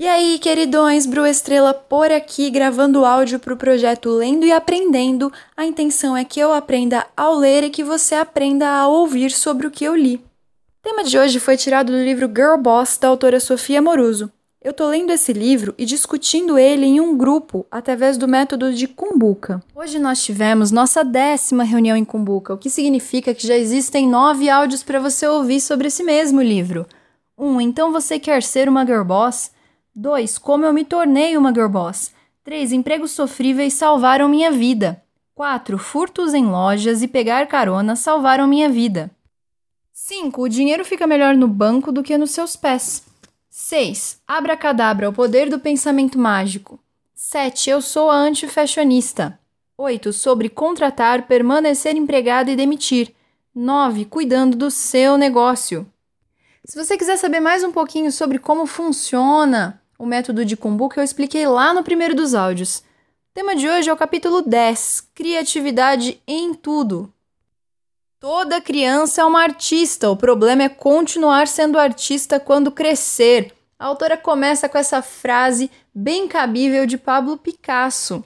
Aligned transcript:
E 0.00 0.06
aí, 0.06 0.38
queridões, 0.38 1.06
Bru 1.06 1.26
Estrela 1.26 1.74
por 1.74 2.12
aqui 2.12 2.50
gravando 2.50 3.04
áudio 3.04 3.40
para 3.40 3.52
o 3.52 3.56
projeto 3.56 4.10
Lendo 4.10 4.46
e 4.46 4.52
Aprendendo. 4.52 5.32
A 5.56 5.66
intenção 5.66 6.16
é 6.16 6.24
que 6.24 6.38
eu 6.38 6.52
aprenda 6.52 7.04
ao 7.16 7.34
ler 7.34 7.64
e 7.64 7.70
que 7.70 7.82
você 7.82 8.14
aprenda 8.14 8.68
a 8.68 8.86
ouvir 8.86 9.32
sobre 9.32 9.66
o 9.66 9.72
que 9.72 9.84
eu 9.84 9.96
li. 9.96 10.14
O 10.14 10.82
tema 10.84 11.02
de 11.02 11.18
hoje 11.18 11.40
foi 11.40 11.56
tirado 11.56 11.90
do 11.90 11.98
livro 11.98 12.28
Girl 12.28 12.56
Boss 12.56 12.96
da 12.96 13.08
autora 13.08 13.40
Sofia 13.40 13.82
Moruso. 13.82 14.30
Eu 14.62 14.72
tô 14.72 14.86
lendo 14.86 15.10
esse 15.10 15.32
livro 15.32 15.74
e 15.76 15.84
discutindo 15.84 16.56
ele 16.56 16.86
em 16.86 17.00
um 17.00 17.18
grupo 17.18 17.66
através 17.68 18.16
do 18.16 18.28
método 18.28 18.72
de 18.72 18.86
Kumbuka. 18.86 19.60
Hoje 19.74 19.98
nós 19.98 20.22
tivemos 20.22 20.70
nossa 20.70 21.02
décima 21.02 21.64
reunião 21.64 21.96
em 21.96 22.04
Kumbuka, 22.04 22.54
o 22.54 22.58
que 22.58 22.70
significa 22.70 23.34
que 23.34 23.44
já 23.44 23.56
existem 23.56 24.08
nove 24.08 24.48
áudios 24.48 24.84
para 24.84 25.00
você 25.00 25.26
ouvir 25.26 25.60
sobre 25.60 25.88
esse 25.88 26.04
mesmo 26.04 26.40
livro. 26.40 26.86
1. 27.36 27.44
Um, 27.44 27.60
então 27.60 27.90
você 27.90 28.16
quer 28.20 28.44
ser 28.44 28.68
uma 28.68 28.86
girl 28.86 29.02
boss? 29.02 29.57
2. 29.98 30.38
Como 30.38 30.64
eu 30.64 30.72
me 30.72 30.84
tornei 30.84 31.36
uma 31.36 31.52
girl 31.52 31.66
boss. 31.68 32.12
3. 32.44 32.70
Empregos 32.72 33.10
sofríveis 33.10 33.74
salvaram 33.74 34.28
minha 34.28 34.48
vida. 34.48 35.02
4. 35.34 35.76
Furtos 35.76 36.34
em 36.34 36.46
lojas 36.46 37.02
e 37.02 37.08
pegar 37.08 37.48
carona 37.48 37.96
salvaram 37.96 38.46
minha 38.46 38.68
vida. 38.68 39.10
5. 39.92 40.40
O 40.40 40.48
dinheiro 40.48 40.84
fica 40.84 41.04
melhor 41.04 41.34
no 41.34 41.48
banco 41.48 41.90
do 41.90 42.04
que 42.04 42.16
nos 42.16 42.30
seus 42.30 42.54
pés. 42.54 43.04
6. 43.50 44.22
Abracadabra, 44.26 45.08
o 45.08 45.12
poder 45.12 45.50
do 45.50 45.58
pensamento 45.58 46.16
mágico. 46.16 46.78
7. 47.12 47.68
Eu 47.68 47.82
sou 47.82 48.08
a 48.08 48.14
antifashionista. 48.14 49.36
8. 49.76 50.12
Sobre 50.12 50.48
contratar, 50.48 51.26
permanecer 51.26 51.96
empregado 51.96 52.50
e 52.50 52.56
demitir. 52.56 53.12
9. 53.52 54.04
Cuidando 54.04 54.56
do 54.56 54.70
seu 54.70 55.18
negócio. 55.18 55.84
Se 56.64 56.76
você 56.76 56.96
quiser 56.96 57.16
saber 57.16 57.40
mais 57.40 57.64
um 57.64 57.72
pouquinho 57.72 58.12
sobre 58.12 58.38
como 58.38 58.64
funciona 58.64 59.82
o 59.98 60.06
método 60.06 60.44
de 60.44 60.56
Kumbuka 60.56 61.00
eu 61.00 61.04
expliquei 61.04 61.46
lá 61.46 61.74
no 61.74 61.82
primeiro 61.82 62.14
dos 62.14 62.34
áudios. 62.34 62.78
O 62.78 63.34
tema 63.34 63.56
de 63.56 63.68
hoje 63.68 63.90
é 63.90 63.92
o 63.92 63.96
capítulo 63.96 64.42
10: 64.42 65.08
Criatividade 65.14 66.22
em 66.26 66.54
tudo. 66.54 67.12
Toda 68.20 68.60
criança 68.60 69.20
é 69.20 69.24
uma 69.24 69.42
artista, 69.42 70.10
o 70.10 70.16
problema 70.16 70.62
é 70.62 70.68
continuar 70.68 71.46
sendo 71.46 71.78
artista 71.78 72.40
quando 72.40 72.70
crescer. 72.70 73.52
A 73.78 73.86
autora 73.86 74.16
começa 74.16 74.68
com 74.68 74.78
essa 74.78 75.02
frase 75.02 75.70
bem 75.94 76.26
cabível 76.26 76.84
de 76.84 76.98
Pablo 76.98 77.36
Picasso. 77.36 78.24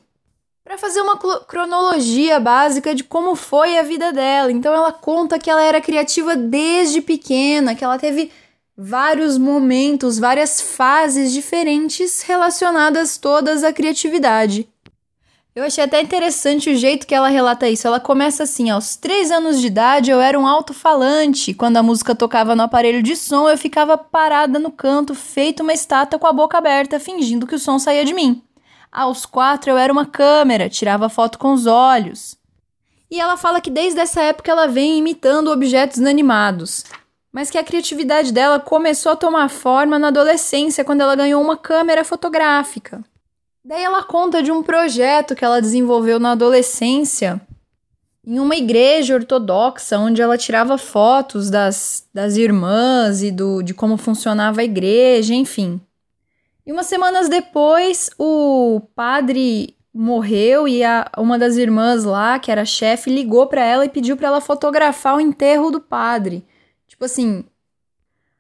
Para 0.65 0.79
fazer 0.79 1.01
uma 1.03 1.19
cronologia 1.19 2.41
básica 2.41 2.95
de 2.95 3.05
como 3.05 3.35
foi 3.35 3.77
a 3.77 3.83
vida 3.83 4.13
dela. 4.13 4.51
Então 4.51 4.73
ela 4.73 4.93
conta 4.93 5.39
que 5.39 5.51
ela 5.51 5.63
era 5.63 5.81
criativa 5.81 6.37
desde 6.37 7.03
pequena, 7.03 7.75
que 7.75 7.85
ela 7.85 7.99
teve 7.99 8.31
vários 8.85 9.39
momentos, 9.39 10.19
várias 10.19 10.61
fases 10.61 11.33
diferentes 11.33 12.23
relacionadas 12.23 13.17
todas 13.17 13.63
à 13.63 13.73
criatividade. 13.73 14.69
Eu 15.55 15.65
achei 15.65 15.85
até 15.85 16.01
interessante 16.01 16.71
o 16.71 16.75
jeito 16.75 17.07
que 17.07 17.15
ela 17.15 17.29
relata 17.29 17.69
isso. 17.69 17.87
Ela 17.87 18.01
começa 18.01 18.43
assim: 18.43 18.71
aos 18.71 18.97
três 18.97 19.31
anos 19.31 19.61
de 19.61 19.67
idade 19.67 20.11
eu 20.11 20.21
era 20.21 20.39
um 20.39 20.47
alto-falante. 20.47 21.55
Quando 21.55 21.77
a 21.77 21.83
música 21.83 22.15
tocava 22.15 22.57
no 22.57 22.63
aparelho 22.63 23.03
de 23.03 23.15
som, 23.15 23.49
eu 23.49 23.57
ficava 23.57 23.97
parada 23.97 24.59
no 24.59 24.73
canto, 24.73 25.15
feito 25.15 25.63
uma 25.63 25.75
estátua 25.75 26.19
com 26.19 26.27
a 26.27 26.33
boca 26.33 26.59
aberta, 26.59 26.99
fingindo 26.99 27.47
que 27.47 27.55
o 27.55 27.59
som 27.59 27.79
saía 27.79 28.05
de 28.05 28.15
mim. 28.15 28.43
Aos 28.91 29.25
quatro 29.27 29.71
eu 29.71 29.79
era 29.79 29.93
uma 29.93 30.07
câmera, 30.07 30.69
tirava 30.69 31.09
foto 31.09 31.39
com 31.39 31.53
os 31.53 31.67
olhos. 31.67 32.37
E 33.11 33.21
ela 33.21 33.37
fala 33.37 33.61
que 33.61 33.71
desde 33.71 34.01
essa 34.01 34.23
época 34.23 34.51
ela 34.51 34.67
vem 34.67 34.99
imitando 34.99 35.53
objetos 35.53 35.99
inanimados 35.99 36.83
mas 37.33 37.51
que 37.51 37.57
a 37.57 37.65
criatividade 37.65 38.31
dela 38.31 38.61
começou 38.61 39.13
a 39.13 39.17
tomar 39.17 39.49
forma 39.49 39.99
na 39.99 40.09
adolescência, 40.09 40.85
quando 40.85 41.01
ela 41.01 41.17
ganhou 41.17 41.43
uma 41.43 41.57
câmera 41.57 42.05
fotográfica. 42.05 43.03
Daí 43.65 43.83
ela 43.83 44.03
conta 44.03 44.43
de 44.43 44.53
um 44.53 44.63
projeto 44.63 45.35
que 45.35 45.45
ela 45.45 45.61
desenvolveu 45.61 46.21
na 46.21 46.33
adolescência 46.33 47.41
em 48.25 48.39
uma 48.39 48.55
igreja 48.55 49.15
ortodoxa, 49.15 49.99
onde 49.99 50.23
ela 50.23 50.39
tirava 50.39 50.79
fotos 50.79 51.51
das, 51.51 52.07
das 52.15 52.37
irmãs 52.37 53.23
e 53.23 53.31
do, 53.31 53.63
de 53.63 53.75
como 53.75 53.97
funcionava 53.97 54.61
a 54.61 54.65
igreja, 54.65 55.35
enfim. 55.35 55.81
E 56.65 56.73
umas 56.73 56.87
semanas 56.87 57.29
depois, 57.29 58.11
o 58.19 58.81
padre 58.95 59.77
morreu 59.93 60.69
e 60.69 60.85
a, 60.85 61.11
uma 61.19 61.39
das 61.39 61.57
irmãs 61.57 62.05
lá, 62.05 62.39
que 62.39 62.51
era 62.51 62.65
chefe, 62.65 63.11
ligou 63.11 63.47
para 63.49 63.65
ela 63.65 63.85
e 63.85 63.89
pediu 63.89 64.17
para 64.17 64.29
ela 64.29 64.41
fotografar 64.41 65.17
o 65.17 65.21
enterro 65.21 65.71
do 65.71 65.81
padre. 65.81 66.45
Tipo 67.03 67.07
assim, 67.07 67.45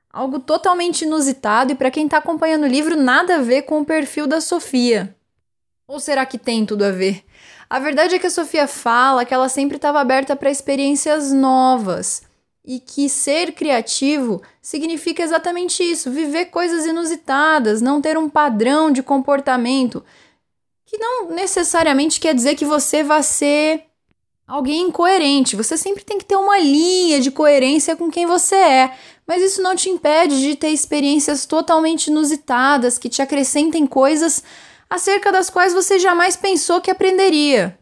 algo 0.08 0.38
totalmente 0.38 1.02
inusitado 1.02 1.72
e 1.72 1.74
para 1.74 1.90
quem 1.90 2.06
tá 2.06 2.18
acompanhando 2.18 2.62
o 2.62 2.68
livro, 2.68 2.94
nada 2.94 3.34
a 3.34 3.40
ver 3.40 3.62
com 3.62 3.80
o 3.80 3.84
perfil 3.84 4.24
da 4.24 4.40
Sofia. 4.40 5.16
Ou 5.84 5.98
será 5.98 6.24
que 6.24 6.38
tem 6.38 6.64
tudo 6.64 6.84
a 6.84 6.92
ver? 6.92 7.24
A 7.68 7.80
verdade 7.80 8.14
é 8.14 8.20
que 8.20 8.26
a 8.28 8.30
Sofia 8.30 8.68
fala 8.68 9.24
que 9.24 9.34
ela 9.34 9.48
sempre 9.48 9.78
estava 9.78 10.00
aberta 10.00 10.36
para 10.36 10.48
experiências 10.48 11.32
novas 11.32 12.22
e 12.64 12.78
que 12.78 13.08
ser 13.08 13.50
criativo 13.50 14.40
significa 14.60 15.24
exatamente 15.24 15.82
isso: 15.82 16.08
viver 16.12 16.44
coisas 16.44 16.86
inusitadas, 16.86 17.82
não 17.82 18.00
ter 18.00 18.16
um 18.16 18.28
padrão 18.28 18.92
de 18.92 19.02
comportamento, 19.02 20.04
que 20.86 20.96
não 20.98 21.30
necessariamente 21.30 22.20
quer 22.20 22.32
dizer 22.32 22.54
que 22.54 22.64
você 22.64 23.02
vai 23.02 23.24
ser 23.24 23.86
alguém 24.52 24.82
incoerente. 24.82 25.56
Você 25.56 25.78
sempre 25.78 26.04
tem 26.04 26.18
que 26.18 26.26
ter 26.26 26.36
uma 26.36 26.58
linha 26.58 27.18
de 27.18 27.30
coerência 27.30 27.96
com 27.96 28.10
quem 28.10 28.26
você 28.26 28.54
é. 28.54 28.94
Mas 29.26 29.40
isso 29.40 29.62
não 29.62 29.74
te 29.74 29.88
impede 29.88 30.38
de 30.40 30.54
ter 30.54 30.68
experiências 30.68 31.46
totalmente 31.46 32.08
inusitadas 32.08 32.98
que 32.98 33.08
te 33.08 33.22
acrescentem 33.22 33.86
coisas 33.86 34.42
acerca 34.90 35.32
das 35.32 35.48
quais 35.48 35.72
você 35.72 35.98
jamais 35.98 36.36
pensou 36.36 36.82
que 36.82 36.90
aprenderia. 36.90 37.78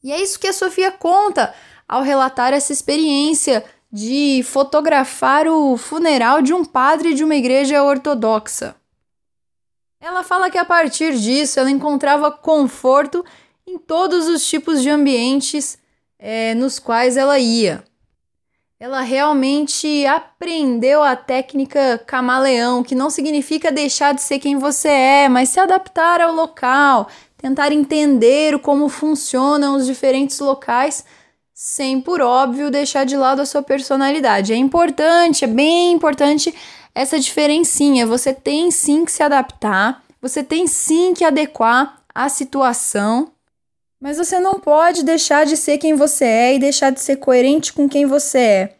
E 0.00 0.12
é 0.12 0.22
isso 0.22 0.38
que 0.38 0.46
a 0.46 0.52
Sofia 0.52 0.92
conta 0.92 1.52
ao 1.88 2.02
relatar 2.02 2.52
essa 2.52 2.72
experiência 2.72 3.64
de 3.90 4.42
fotografar 4.44 5.48
o 5.48 5.76
funeral 5.76 6.40
de 6.40 6.54
um 6.54 6.64
padre 6.64 7.12
de 7.12 7.24
uma 7.24 7.34
igreja 7.34 7.82
ortodoxa. 7.82 8.76
Ela 10.00 10.22
fala 10.22 10.48
que 10.48 10.58
a 10.58 10.64
partir 10.64 11.18
disso 11.18 11.58
ela 11.58 11.72
encontrava 11.72 12.30
conforto 12.30 13.24
em 13.66 13.76
todos 13.76 14.28
os 14.28 14.46
tipos 14.46 14.80
de 14.80 14.90
ambientes 14.90 15.76
é, 16.18 16.54
nos 16.54 16.78
quais 16.78 17.16
ela 17.16 17.38
ia. 17.38 17.84
Ela 18.80 19.00
realmente 19.00 20.06
aprendeu 20.06 21.02
a 21.02 21.16
técnica 21.16 21.98
camaleão, 22.06 22.82
que 22.82 22.94
não 22.94 23.10
significa 23.10 23.72
deixar 23.72 24.14
de 24.14 24.22
ser 24.22 24.38
quem 24.38 24.56
você 24.56 24.88
é, 24.88 25.28
mas 25.28 25.48
se 25.48 25.58
adaptar 25.58 26.20
ao 26.20 26.32
local, 26.32 27.08
tentar 27.36 27.72
entender 27.72 28.58
como 28.60 28.88
funcionam 28.88 29.76
os 29.76 29.84
diferentes 29.84 30.38
locais, 30.38 31.04
sem, 31.52 32.00
por 32.00 32.20
óbvio, 32.20 32.70
deixar 32.70 33.04
de 33.04 33.16
lado 33.16 33.42
a 33.42 33.46
sua 33.46 33.62
personalidade. 33.62 34.52
É 34.52 34.56
importante, 34.56 35.44
é 35.44 35.48
bem 35.48 35.92
importante 35.92 36.54
essa 36.94 37.18
diferencinha. 37.18 38.06
Você 38.06 38.32
tem 38.32 38.70
sim 38.70 39.04
que 39.04 39.10
se 39.10 39.24
adaptar, 39.24 40.04
você 40.22 40.44
tem 40.44 40.68
sim 40.68 41.14
que 41.14 41.24
adequar 41.24 42.00
à 42.14 42.28
situação 42.28 43.32
mas 44.00 44.16
você 44.16 44.38
não 44.38 44.60
pode 44.60 45.04
deixar 45.04 45.44
de 45.44 45.56
ser 45.56 45.78
quem 45.78 45.94
você 45.94 46.24
é 46.24 46.54
e 46.54 46.58
deixar 46.58 46.90
de 46.90 47.00
ser 47.00 47.16
coerente 47.16 47.72
com 47.72 47.88
quem 47.88 48.06
você 48.06 48.38
é. 48.38 48.74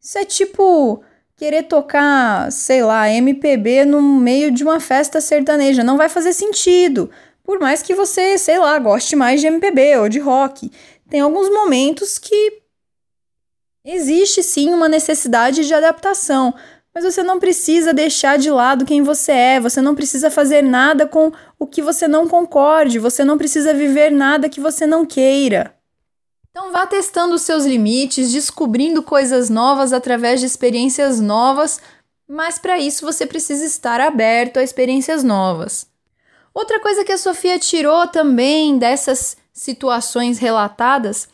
Isso 0.00 0.18
é 0.18 0.24
tipo 0.24 1.02
querer 1.36 1.64
tocar, 1.64 2.52
sei 2.52 2.82
lá, 2.82 3.10
MPB 3.10 3.84
no 3.84 4.00
meio 4.00 4.50
de 4.50 4.62
uma 4.62 4.78
festa 4.78 5.20
sertaneja. 5.20 5.82
Não 5.82 5.96
vai 5.96 6.08
fazer 6.08 6.32
sentido. 6.32 7.10
Por 7.42 7.58
mais 7.58 7.82
que 7.82 7.94
você, 7.94 8.38
sei 8.38 8.58
lá, 8.58 8.78
goste 8.78 9.16
mais 9.16 9.40
de 9.40 9.48
MPB 9.48 9.98
ou 9.98 10.08
de 10.08 10.20
rock. 10.20 10.70
Tem 11.10 11.20
alguns 11.20 11.48
momentos 11.50 12.16
que 12.16 12.62
existe 13.84 14.42
sim 14.42 14.72
uma 14.72 14.88
necessidade 14.88 15.66
de 15.66 15.74
adaptação. 15.74 16.54
Mas 16.94 17.04
você 17.04 17.22
não 17.22 17.40
precisa 17.40 17.94
deixar 17.94 18.36
de 18.36 18.50
lado 18.50 18.84
quem 18.84 19.02
você 19.02 19.32
é, 19.32 19.60
você 19.60 19.80
não 19.80 19.94
precisa 19.94 20.30
fazer 20.30 20.62
nada 20.62 21.06
com 21.06 21.32
o 21.58 21.66
que 21.66 21.80
você 21.80 22.06
não 22.06 22.28
concorde, 22.28 22.98
você 22.98 23.24
não 23.24 23.38
precisa 23.38 23.72
viver 23.72 24.10
nada 24.10 24.48
que 24.48 24.60
você 24.60 24.86
não 24.86 25.06
queira. 25.06 25.74
Então 26.50 26.70
vá 26.70 26.86
testando 26.86 27.34
os 27.34 27.42
seus 27.42 27.64
limites, 27.64 28.30
descobrindo 28.30 29.02
coisas 29.02 29.48
novas 29.48 29.90
através 29.90 30.38
de 30.38 30.44
experiências 30.44 31.18
novas, 31.18 31.80
mas 32.28 32.58
para 32.58 32.78
isso 32.78 33.06
você 33.06 33.26
precisa 33.26 33.64
estar 33.64 33.98
aberto 33.98 34.58
a 34.58 34.62
experiências 34.62 35.24
novas. 35.24 35.86
Outra 36.52 36.78
coisa 36.78 37.04
que 37.04 37.12
a 37.12 37.16
Sofia 37.16 37.58
tirou 37.58 38.06
também 38.06 38.76
dessas 38.76 39.34
situações 39.50 40.38
relatadas 40.38 41.26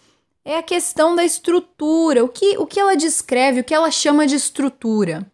é 0.45 0.57
a 0.57 0.63
questão 0.63 1.17
da 1.17 1.25
estrutura. 1.25 2.25
O 2.25 2.29
que, 2.29 2.57
o 2.57 2.65
que 2.65 2.79
ela 2.79 2.97
descreve, 2.97 3.61
o 3.61 3.65
que 3.65 3.75
ela 3.75 3.91
chama 3.91 4.25
de 4.25 4.37
estrutura? 4.37 5.27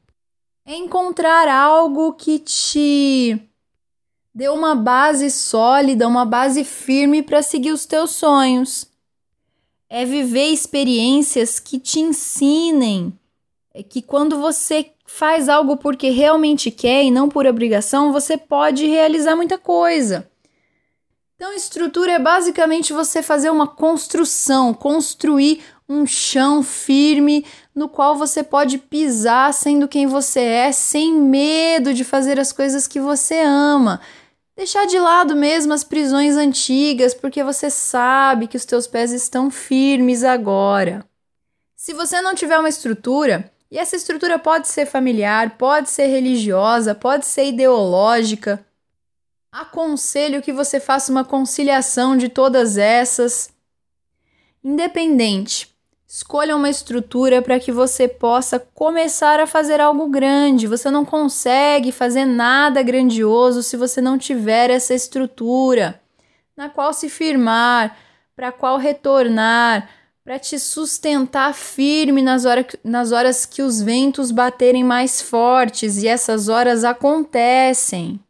É 0.66 0.76
encontrar 0.76 1.48
algo 1.48 2.12
que 2.14 2.38
te 2.38 3.38
dê 4.34 4.48
uma 4.48 4.74
base 4.74 5.30
sólida, 5.30 6.08
uma 6.08 6.24
base 6.24 6.64
firme 6.64 7.22
para 7.22 7.42
seguir 7.42 7.70
os 7.72 7.86
teus 7.86 8.10
sonhos. 8.12 8.86
É 9.88 10.04
viver 10.04 10.46
experiências 10.46 11.60
que 11.60 11.78
te 11.78 12.00
ensinem 12.00 13.12
é 13.76 13.82
que 13.82 14.00
quando 14.00 14.40
você 14.40 14.92
faz 15.04 15.48
algo 15.48 15.76
porque 15.76 16.08
realmente 16.08 16.70
quer 16.70 17.02
e 17.02 17.10
não 17.10 17.28
por 17.28 17.44
obrigação, 17.44 18.12
você 18.12 18.38
pode 18.38 18.86
realizar 18.86 19.34
muita 19.34 19.58
coisa. 19.58 20.30
Então, 21.36 21.52
estrutura 21.52 22.12
é 22.12 22.18
basicamente 22.18 22.92
você 22.92 23.22
fazer 23.22 23.50
uma 23.50 23.66
construção, 23.66 24.72
construir 24.72 25.64
um 25.88 26.06
chão 26.06 26.62
firme 26.62 27.44
no 27.74 27.88
qual 27.88 28.16
você 28.16 28.42
pode 28.42 28.78
pisar 28.78 29.52
sendo 29.52 29.88
quem 29.88 30.06
você 30.06 30.40
é, 30.40 30.72
sem 30.72 31.12
medo 31.12 31.92
de 31.92 32.04
fazer 32.04 32.38
as 32.38 32.52
coisas 32.52 32.86
que 32.86 33.00
você 33.00 33.40
ama. 33.40 34.00
Deixar 34.56 34.86
de 34.86 34.98
lado 34.98 35.34
mesmo 35.34 35.72
as 35.72 35.82
prisões 35.82 36.36
antigas, 36.36 37.12
porque 37.12 37.42
você 37.42 37.68
sabe 37.68 38.46
que 38.46 38.56
os 38.56 38.64
teus 38.64 38.86
pés 38.86 39.12
estão 39.12 39.50
firmes 39.50 40.22
agora. 40.22 41.04
Se 41.74 41.92
você 41.92 42.20
não 42.22 42.36
tiver 42.36 42.58
uma 42.58 42.68
estrutura, 42.68 43.50
e 43.68 43.76
essa 43.76 43.96
estrutura 43.96 44.38
pode 44.38 44.68
ser 44.68 44.86
familiar, 44.86 45.58
pode 45.58 45.90
ser 45.90 46.06
religiosa, 46.06 46.94
pode 46.94 47.26
ser 47.26 47.46
ideológica, 47.46 48.64
aconselho 49.54 50.42
que 50.42 50.52
você 50.52 50.80
faça 50.80 51.12
uma 51.12 51.24
conciliação 51.24 52.16
de 52.16 52.28
todas 52.28 52.76
essas. 52.76 53.50
Independente, 54.62 55.72
Escolha 56.06 56.54
uma 56.54 56.70
estrutura 56.70 57.42
para 57.42 57.58
que 57.58 57.72
você 57.72 58.06
possa 58.06 58.60
começar 58.60 59.40
a 59.40 59.48
fazer 59.48 59.80
algo 59.80 60.08
grande. 60.08 60.68
Você 60.68 60.88
não 60.88 61.04
consegue 61.04 61.90
fazer 61.90 62.24
nada 62.24 62.84
grandioso 62.84 63.64
se 63.64 63.76
você 63.76 64.00
não 64.00 64.16
tiver 64.16 64.70
essa 64.70 64.94
estrutura 64.94 66.00
na 66.56 66.68
qual 66.68 66.92
se 66.92 67.08
firmar, 67.08 67.96
para 68.36 68.52
qual 68.52 68.78
retornar, 68.78 69.90
para 70.22 70.38
te 70.38 70.56
sustentar 70.56 71.52
firme 71.52 72.22
nas, 72.22 72.44
hora, 72.44 72.64
nas 72.84 73.10
horas 73.10 73.44
que 73.44 73.60
os 73.60 73.82
ventos 73.82 74.30
baterem 74.30 74.84
mais 74.84 75.20
fortes 75.20 76.00
e 76.00 76.06
essas 76.06 76.48
horas 76.48 76.84
acontecem. 76.84 78.23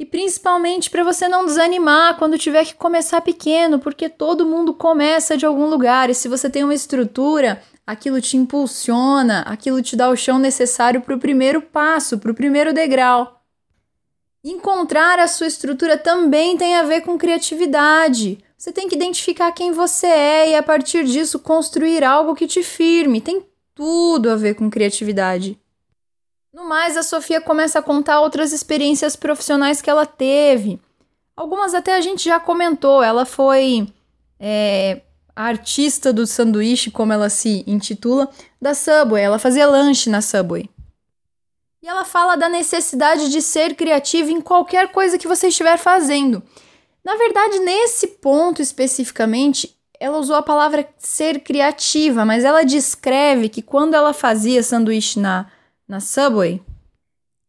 E 0.00 0.06
principalmente 0.06 0.88
para 0.88 1.04
você 1.04 1.28
não 1.28 1.44
desanimar 1.44 2.16
quando 2.16 2.38
tiver 2.38 2.64
que 2.64 2.74
começar 2.74 3.20
pequeno, 3.20 3.78
porque 3.78 4.08
todo 4.08 4.46
mundo 4.46 4.72
começa 4.72 5.36
de 5.36 5.44
algum 5.44 5.66
lugar 5.66 6.08
e 6.08 6.14
se 6.14 6.26
você 6.26 6.48
tem 6.48 6.64
uma 6.64 6.72
estrutura, 6.72 7.62
aquilo 7.86 8.18
te 8.18 8.34
impulsiona, 8.34 9.42
aquilo 9.42 9.82
te 9.82 9.94
dá 9.96 10.08
o 10.08 10.16
chão 10.16 10.38
necessário 10.38 11.02
para 11.02 11.14
o 11.14 11.18
primeiro 11.18 11.60
passo, 11.60 12.18
para 12.18 12.30
o 12.30 12.34
primeiro 12.34 12.72
degrau. 12.72 13.42
Encontrar 14.42 15.18
a 15.18 15.28
sua 15.28 15.46
estrutura 15.46 15.98
também 15.98 16.56
tem 16.56 16.76
a 16.76 16.82
ver 16.82 17.02
com 17.02 17.18
criatividade. 17.18 18.42
Você 18.56 18.72
tem 18.72 18.88
que 18.88 18.94
identificar 18.94 19.52
quem 19.52 19.70
você 19.70 20.06
é 20.06 20.50
e 20.52 20.54
a 20.54 20.62
partir 20.62 21.04
disso 21.04 21.38
construir 21.38 22.02
algo 22.04 22.34
que 22.34 22.46
te 22.46 22.62
firme. 22.62 23.20
Tem 23.20 23.44
tudo 23.74 24.30
a 24.30 24.36
ver 24.36 24.54
com 24.54 24.70
criatividade. 24.70 25.60
No 26.52 26.68
mais, 26.68 26.96
a 26.96 27.02
Sofia 27.02 27.40
começa 27.40 27.78
a 27.78 27.82
contar 27.82 28.20
outras 28.20 28.52
experiências 28.52 29.14
profissionais 29.14 29.80
que 29.80 29.88
ela 29.88 30.04
teve. 30.04 30.80
Algumas 31.36 31.74
até 31.74 31.94
a 31.94 32.00
gente 32.00 32.24
já 32.24 32.40
comentou. 32.40 33.02
Ela 33.02 33.24
foi 33.24 33.86
é, 34.38 35.00
a 35.34 35.44
artista 35.44 36.12
do 36.12 36.26
sanduíche, 36.26 36.90
como 36.90 37.12
ela 37.12 37.30
se 37.30 37.62
intitula, 37.68 38.28
da 38.60 38.74
Subway. 38.74 39.22
Ela 39.22 39.38
fazia 39.38 39.66
lanche 39.66 40.10
na 40.10 40.20
Subway. 40.20 40.68
E 41.82 41.88
ela 41.88 42.04
fala 42.04 42.36
da 42.36 42.48
necessidade 42.48 43.30
de 43.30 43.40
ser 43.40 43.74
criativa 43.74 44.30
em 44.30 44.40
qualquer 44.40 44.90
coisa 44.90 45.16
que 45.16 45.28
você 45.28 45.48
estiver 45.48 45.78
fazendo. 45.78 46.42
Na 47.04 47.14
verdade, 47.14 47.60
nesse 47.60 48.06
ponto 48.06 48.60
especificamente, 48.60 49.74
ela 49.98 50.18
usou 50.18 50.36
a 50.36 50.42
palavra 50.42 50.86
ser 50.98 51.40
criativa, 51.40 52.24
mas 52.24 52.44
ela 52.44 52.64
descreve 52.64 53.48
que 53.48 53.62
quando 53.62 53.94
ela 53.94 54.12
fazia 54.12 54.62
sanduíche 54.62 55.20
na 55.20 55.46
na 55.90 55.98
Subway, 55.98 56.62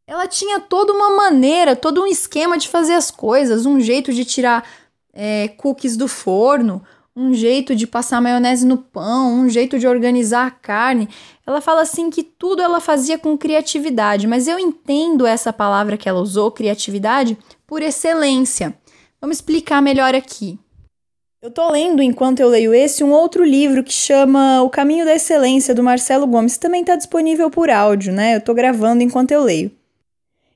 ela 0.07 0.27
tinha 0.27 0.59
toda 0.59 0.91
uma 0.91 1.15
maneira, 1.15 1.75
todo 1.75 2.01
um 2.01 2.07
esquema 2.07 2.57
de 2.57 2.67
fazer 2.67 2.93
as 2.93 3.11
coisas, 3.11 3.67
um 3.67 3.79
jeito 3.79 4.11
de 4.11 4.25
tirar 4.25 4.67
é, 5.13 5.47
cookies 5.49 5.95
do 5.95 6.07
forno, 6.07 6.81
um 7.15 7.35
jeito 7.35 7.75
de 7.75 7.85
passar 7.85 8.19
maionese 8.19 8.65
no 8.65 8.77
pão, 8.77 9.41
um 9.41 9.47
jeito 9.47 9.77
de 9.77 9.87
organizar 9.87 10.47
a 10.47 10.51
carne. 10.51 11.07
Ela 11.45 11.61
fala 11.61 11.81
assim 11.81 12.09
que 12.09 12.23
tudo 12.23 12.63
ela 12.63 12.81
fazia 12.81 13.19
com 13.19 13.37
criatividade, 13.37 14.25
mas 14.25 14.47
eu 14.47 14.57
entendo 14.57 15.27
essa 15.27 15.53
palavra 15.53 15.95
que 15.95 16.09
ela 16.09 16.19
usou, 16.19 16.49
criatividade, 16.49 17.37
por 17.67 17.83
excelência. 17.83 18.73
Vamos 19.21 19.37
explicar 19.37 19.83
melhor 19.83 20.15
aqui. 20.15 20.57
Eu 21.41 21.49
tô 21.49 21.71
lendo, 21.71 22.03
enquanto 22.03 22.39
eu 22.39 22.47
leio 22.47 22.71
esse, 22.71 23.03
um 23.03 23.11
outro 23.11 23.43
livro 23.43 23.83
que 23.83 23.91
chama 23.91 24.61
O 24.61 24.69
Caminho 24.69 25.03
da 25.03 25.15
Excelência, 25.15 25.73
do 25.73 25.81
Marcelo 25.81 26.27
Gomes. 26.27 26.55
Também 26.55 26.81
está 26.81 26.95
disponível 26.95 27.49
por 27.49 27.67
áudio, 27.67 28.13
né? 28.13 28.35
Eu 28.35 28.41
tô 28.41 28.53
gravando 28.53 29.01
enquanto 29.01 29.31
eu 29.31 29.43
leio. 29.43 29.71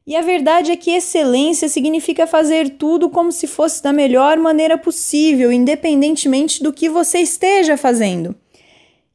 E 0.05 0.15
a 0.15 0.21
verdade 0.21 0.71
é 0.71 0.75
que 0.75 0.91
excelência 0.91 1.67
significa 1.67 2.27
fazer 2.27 2.69
tudo 2.77 3.09
como 3.09 3.31
se 3.31 3.47
fosse 3.47 3.81
da 3.81 3.91
melhor 3.91 4.37
maneira 4.37 4.77
possível, 4.77 5.51
independentemente 5.51 6.61
do 6.61 6.71
que 6.71 6.87
você 6.87 7.17
esteja 7.17 7.75
fazendo. 7.75 8.35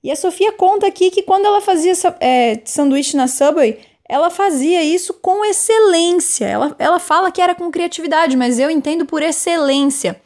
E 0.03 0.11
a 0.11 0.17
Sofia 0.17 0.51
conta 0.51 0.89
aqui 0.89 1.09
que 1.09 1.23
quando 1.23 1.47
ela 1.47 1.61
fazia 1.61 1.93
é, 2.19 2.61
sanduíche 2.65 3.17
na 3.17 3.29
Subway, 3.29 3.79
ela 4.09 4.29
fazia 4.29 4.83
isso 4.83 5.15
com 5.15 5.45
excelência. 5.45 6.47
Ela, 6.47 6.75
ela 6.81 6.99
fala 6.99 7.31
que 7.31 7.41
era 7.41 7.55
com 7.55 7.71
criatividade, 7.71 8.37
mas 8.37 8.59
eu 8.59 8.69
entendo 8.69 9.07
por 9.07 9.23
excelência. 9.23 10.21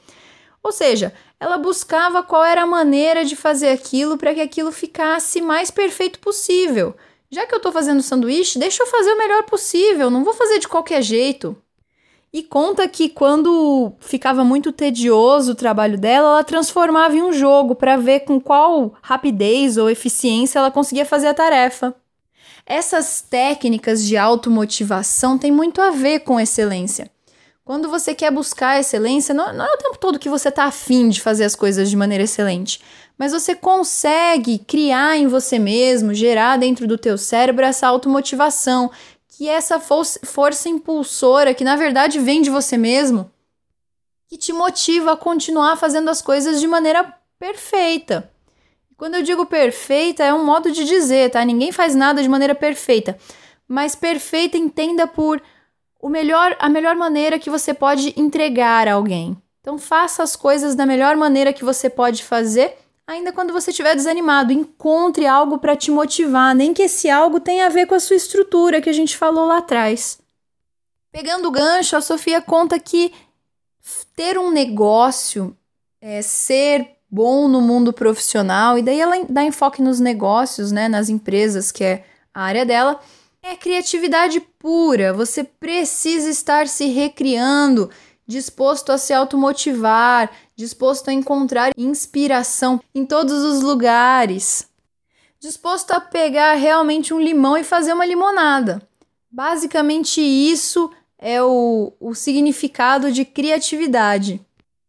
Ou 0.63 0.73
seja, 0.73 1.13
ela 1.45 1.59
buscava 1.59 2.23
qual 2.23 2.43
era 2.43 2.63
a 2.63 2.67
maneira 2.67 3.23
de 3.23 3.37
fazer 3.37 3.69
aquilo 3.69 4.17
para 4.17 4.33
que 4.33 4.41
aquilo 4.41 4.73
ficasse 4.73 5.43
mais 5.43 5.71
perfeito 5.71 6.19
possível. 6.19 6.97
Já 7.31 7.47
que 7.47 7.53
eu 7.53 7.59
estou 7.59 7.71
fazendo 7.71 8.01
sanduíche, 8.03 8.59
deixa 8.59 8.83
eu 8.83 8.87
fazer 8.87 9.13
o 9.13 9.19
melhor 9.19 9.43
possível, 9.43 10.11
não 10.11 10.25
vou 10.25 10.33
fazer 10.33 10.59
de 10.59 10.67
qualquer 10.67 11.03
jeito. 11.03 11.55
E 12.33 12.43
conta 12.43 12.89
que 12.89 13.11
quando 13.11 13.93
ficava 14.01 14.43
muito 14.43 14.73
tedioso 14.73 15.53
o 15.53 15.55
trabalho 15.55 15.99
dela, 15.99 16.29
ela 16.29 16.45
transformava 16.45 17.15
em 17.15 17.23
um 17.23 17.33
jogo 17.33 17.75
para 17.75 17.99
ver 17.99 18.21
com 18.21 18.41
qual 18.41 18.95
rapidez 19.03 19.77
ou 19.77 19.91
eficiência 19.91 20.59
ela 20.59 20.71
conseguia 20.71 21.05
fazer 21.05 21.27
a 21.27 21.35
tarefa. 21.35 21.95
Essas 22.65 23.21
técnicas 23.21 24.03
de 24.03 24.17
automotivação 24.17 25.37
têm 25.37 25.53
muito 25.53 25.83
a 25.83 25.91
ver 25.91 26.21
com 26.21 26.41
excelência. 26.41 27.14
Quando 27.65 27.89
você 27.89 28.15
quer 28.15 28.31
buscar 28.31 28.79
excelência, 28.79 29.35
não, 29.35 29.51
não 29.51 29.65
é 29.65 29.73
o 29.73 29.79
tempo 29.79 29.97
todo 29.97 30.19
que 30.19 30.29
você 30.29 30.51
está 30.51 30.65
afim 30.65 31.09
de 31.09 31.23
fazer 31.23 31.45
as 31.45 31.57
coisas 31.57 31.89
de 31.89 31.97
maneira 31.97 32.25
excelente, 32.25 32.79
mas 33.17 33.33
você 33.33 33.55
consegue 33.55 34.59
criar 34.59 35.17
em 35.17 35.27
você 35.27 35.59
mesmo, 35.59 36.13
gerar 36.13 36.59
dentro 36.59 36.87
do 36.87 36.99
teu 36.99 37.17
cérebro 37.17 37.65
essa 37.65 37.87
automotivação, 37.87 38.91
que 39.27 39.49
é 39.49 39.55
essa 39.55 39.81
força 39.81 40.69
impulsora 40.69 41.55
que 41.55 41.65
na 41.65 41.75
verdade 41.75 42.19
vem 42.19 42.43
de 42.43 42.51
você 42.51 42.77
mesmo, 42.77 43.31
que 44.29 44.37
te 44.37 44.53
motiva 44.53 45.13
a 45.13 45.17
continuar 45.17 45.77
fazendo 45.77 46.11
as 46.11 46.21
coisas 46.21 46.61
de 46.61 46.67
maneira 46.67 47.15
perfeita. 47.39 48.31
Quando 48.95 49.15
eu 49.15 49.23
digo 49.23 49.47
perfeita, 49.47 50.23
é 50.23 50.35
um 50.35 50.45
modo 50.45 50.71
de 50.71 50.85
dizer, 50.85 51.31
tá? 51.31 51.43
Ninguém 51.43 51.73
faz 51.73 51.95
nada 51.95 52.23
de 52.23 52.29
maneira 52.29 52.55
perfeita. 52.55 53.19
Mas 53.67 53.95
perfeita 53.95 54.59
entenda 54.59 55.07
por 55.07 55.43
o 56.05 56.09
melhor, 56.11 56.55
a 56.59 56.69
melhor 56.69 56.95
maneira 56.97 57.39
que 57.39 57.49
você 57.49 57.73
pode 57.73 58.13
entregar 58.15 58.87
a 58.87 58.93
alguém. 58.93 59.35
Então 59.63 59.79
faça 59.79 60.23
as 60.23 60.37
coisas 60.37 60.75
da 60.75 60.85
melhor 60.85 61.17
maneira 61.17 61.51
que 61.51 61.65
você 61.65 61.89
pode 61.89 62.23
fazer, 62.23 62.77
ainda 63.07 63.33
quando 63.33 63.55
você 63.55 63.71
estiver 63.71 63.97
desanimado. 63.97 64.53
Encontre 64.53 65.27
algo 65.27 65.57
para 65.57 65.75
te 65.75 65.91
motivar, 65.91 66.55
nem 66.55 66.75
que 66.75 66.83
esse 66.83 67.09
algo 67.09 67.41
tenha 67.41 67.65
a 67.65 67.71
ver 67.71 67.87
com 67.87 67.95
a 67.95 68.01
sua 68.01 68.17
estrutura 68.17 68.83
que 68.83 68.91
a 68.91 68.93
gente 68.93 69.17
falou 69.17 69.47
lá 69.47 69.59
atrás. 69.59 70.19
Pegando 71.11 71.49
o 71.49 71.51
gancho, 71.51 71.97
a 71.97 72.03
Sofia 72.03 72.43
conta 72.43 72.79
que 72.79 73.11
ter 74.15 74.37
um 74.37 74.51
negócio, 74.51 75.57
é, 76.03 76.21
ser 76.21 76.99
bom 77.11 77.49
no 77.49 77.63
mundo 77.63 77.95
profissional, 77.95 78.77
e 78.77 78.83
daí 78.83 79.01
ela 79.01 79.25
dá 79.27 79.43
enfoque 79.43 79.81
nos 79.81 80.01
negócios, 80.01 80.71
né, 80.71 80.87
nas 80.87 81.09
empresas, 81.09 81.73
que 81.73 81.83
é 81.83 82.05
a 82.35 82.43
área 82.43 82.67
dela 82.67 83.01
é 83.45 83.55
criatividade 83.55 84.41
pura. 84.41 85.13
Você 85.13 85.45
precisa 85.45 86.31
estar 86.31 86.67
se 86.67 86.87
recriando, 86.87 87.91
disposto 88.27 88.91
a 88.91 88.97
se 88.97 89.13
automotivar, 89.13 90.31
disposto 90.57 91.11
a 91.11 91.13
encontrar 91.13 91.73
inspiração 91.77 92.81
em 92.95 93.05
todos 93.05 93.45
os 93.45 93.63
lugares, 93.63 94.67
disposto 95.39 95.91
a 95.91 96.01
pegar 96.01 96.55
realmente 96.55 97.13
um 97.13 97.21
limão 97.21 97.57
e 97.57 97.63
fazer 97.63 97.93
uma 97.93 98.07
limonada. 98.07 98.81
Basicamente, 99.31 100.23
isso 100.23 100.91
é 101.19 101.43
o, 101.43 101.93
o 102.01 102.15
significado 102.15 103.13
de 103.13 103.27
criatividade. 103.27 104.41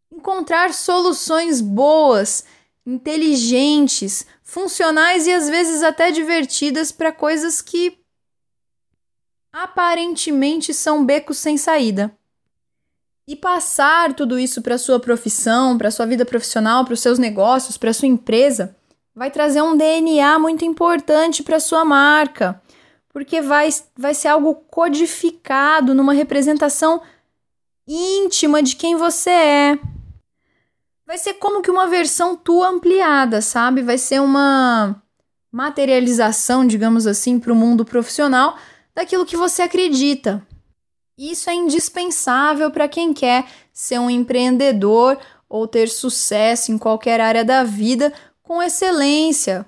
Encontrar 0.10 0.74
soluções 0.74 1.60
boas, 1.60 2.46
inteligentes, 2.86 4.26
funcionais 4.44 5.28
e 5.28 5.34
às 5.34 5.50
vezes 5.50 5.84
até 5.84 6.10
divertidas 6.10 6.92
para 6.92 7.12
coisas 7.12 7.62
que 7.62 8.05
aparentemente 9.56 10.74
são 10.74 11.06
becos 11.06 11.38
sem 11.38 11.58
saída. 11.58 12.12
E 13.26 13.38
passar 13.38 14.14
tudo 14.14 14.38
isso 14.38 14.62
para 14.62 14.78
sua 14.78 15.00
profissão, 15.00 15.78
para 15.78 15.90
sua 15.90 16.06
vida 16.06 16.26
profissional, 16.26 16.84
para 16.84 16.94
os 16.94 17.00
seus 17.00 17.18
negócios, 17.18 17.78
para 17.78 17.94
sua 17.94 18.08
empresa, 18.08 18.76
vai 19.16 19.32
trazer 19.32 19.62
um 19.62 19.78
DNA 19.78 20.38
muito 20.40 20.66
importante 20.66 21.42
para 21.42 21.60
sua 21.60 21.86
marca. 21.86 22.62
porque 23.14 23.40
vai, 23.40 23.70
vai 23.98 24.14
ser 24.14 24.28
algo 24.28 24.56
codificado 24.70 25.96
numa 25.96 26.12
representação 26.12 27.02
íntima 27.88 28.62
de 28.62 28.76
quem 28.76 28.98
você 28.98 29.30
é. 29.30 29.80
Vai 31.08 31.18
ser 31.18 31.36
como 31.36 31.62
que 31.62 31.72
uma 31.72 31.88
versão 31.88 32.36
tua 32.36 32.68
ampliada, 32.68 33.42
sabe? 33.42 33.82
Vai 33.82 33.98
ser 33.98 34.20
uma 34.20 35.02
materialização, 35.50 36.68
digamos 36.68 37.08
assim, 37.08 37.40
para 37.40 37.54
o 37.54 37.56
mundo 37.56 37.86
profissional 37.86 38.58
daquilo 38.96 39.26
que 39.26 39.38
você 39.38 39.62
acredita. 39.62 40.46
Isso 41.18 41.50
é 41.50 41.54
indispensável 41.54 42.72
para 42.72 42.88
quem 42.88 43.14
quer 43.14 43.46
ser 43.72 44.00
um 44.00 44.10
empreendedor 44.10 45.18
ou 45.50 45.68
ter 45.68 45.90
sucesso 45.90 46.72
em 46.72 46.78
qualquer 46.78 47.22
área 47.22 47.44
da 47.46 47.64
vida 47.64 48.12
com 48.42 48.62
excelência, 48.62 49.66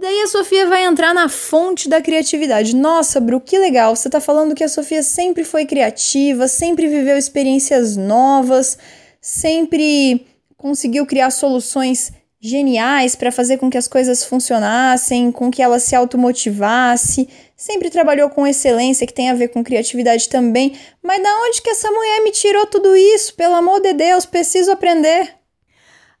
Daí 0.00 0.22
a 0.22 0.28
Sofia 0.28 0.66
vai 0.66 0.84
entrar 0.84 1.12
na 1.12 1.28
fonte 1.28 1.86
da 1.86 2.00
criatividade. 2.00 2.74
Nossa, 2.74 3.20
Bru, 3.20 3.38
que 3.38 3.58
legal! 3.58 3.94
Você 3.94 4.08
está 4.08 4.18
falando 4.18 4.54
que 4.54 4.64
a 4.64 4.68
Sofia 4.68 5.02
sempre 5.02 5.44
foi 5.44 5.66
criativa, 5.66 6.48
sempre 6.48 6.86
viveu 6.86 7.18
experiências 7.18 7.98
novas, 7.98 8.78
sempre 9.20 10.26
conseguiu 10.56 11.04
criar 11.04 11.30
soluções 11.30 12.12
geniais 12.40 13.14
para 13.14 13.30
fazer 13.30 13.58
com 13.58 13.68
que 13.68 13.76
as 13.76 13.86
coisas 13.86 14.24
funcionassem, 14.24 15.30
com 15.30 15.50
que 15.50 15.60
ela 15.60 15.78
se 15.78 15.94
automotivasse, 15.94 17.28
sempre 17.54 17.90
trabalhou 17.90 18.30
com 18.30 18.46
excelência, 18.46 19.06
que 19.06 19.12
tem 19.12 19.28
a 19.28 19.34
ver 19.34 19.48
com 19.48 19.62
criatividade 19.62 20.28
também. 20.28 20.78
Mas 21.02 21.22
da 21.22 21.28
onde 21.42 21.60
que 21.60 21.68
essa 21.68 21.90
mulher 21.90 22.24
me 22.24 22.30
tirou 22.30 22.66
tudo 22.66 22.96
isso? 22.96 23.34
Pelo 23.34 23.54
amor 23.54 23.80
de 23.80 23.92
Deus, 23.92 24.24
preciso 24.24 24.72
aprender. 24.72 25.34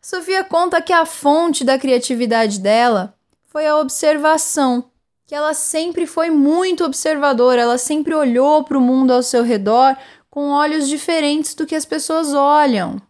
Sofia 0.02 0.44
conta 0.44 0.82
que 0.82 0.92
a 0.92 1.06
fonte 1.06 1.64
da 1.64 1.78
criatividade 1.78 2.60
dela 2.60 3.14
foi 3.46 3.66
a 3.66 3.78
observação, 3.78 4.90
que 5.26 5.34
ela 5.34 5.54
sempre 5.54 6.06
foi 6.06 6.30
muito 6.30 6.84
observadora, 6.84 7.62
ela 7.62 7.78
sempre 7.78 8.14
olhou 8.14 8.62
para 8.64 8.78
o 8.78 8.80
mundo 8.80 9.12
ao 9.12 9.22
seu 9.22 9.42
redor 9.42 9.96
com 10.30 10.50
olhos 10.50 10.88
diferentes 10.88 11.54
do 11.54 11.66
que 11.66 11.74
as 11.74 11.84
pessoas 11.84 12.32
olham. 12.34 13.00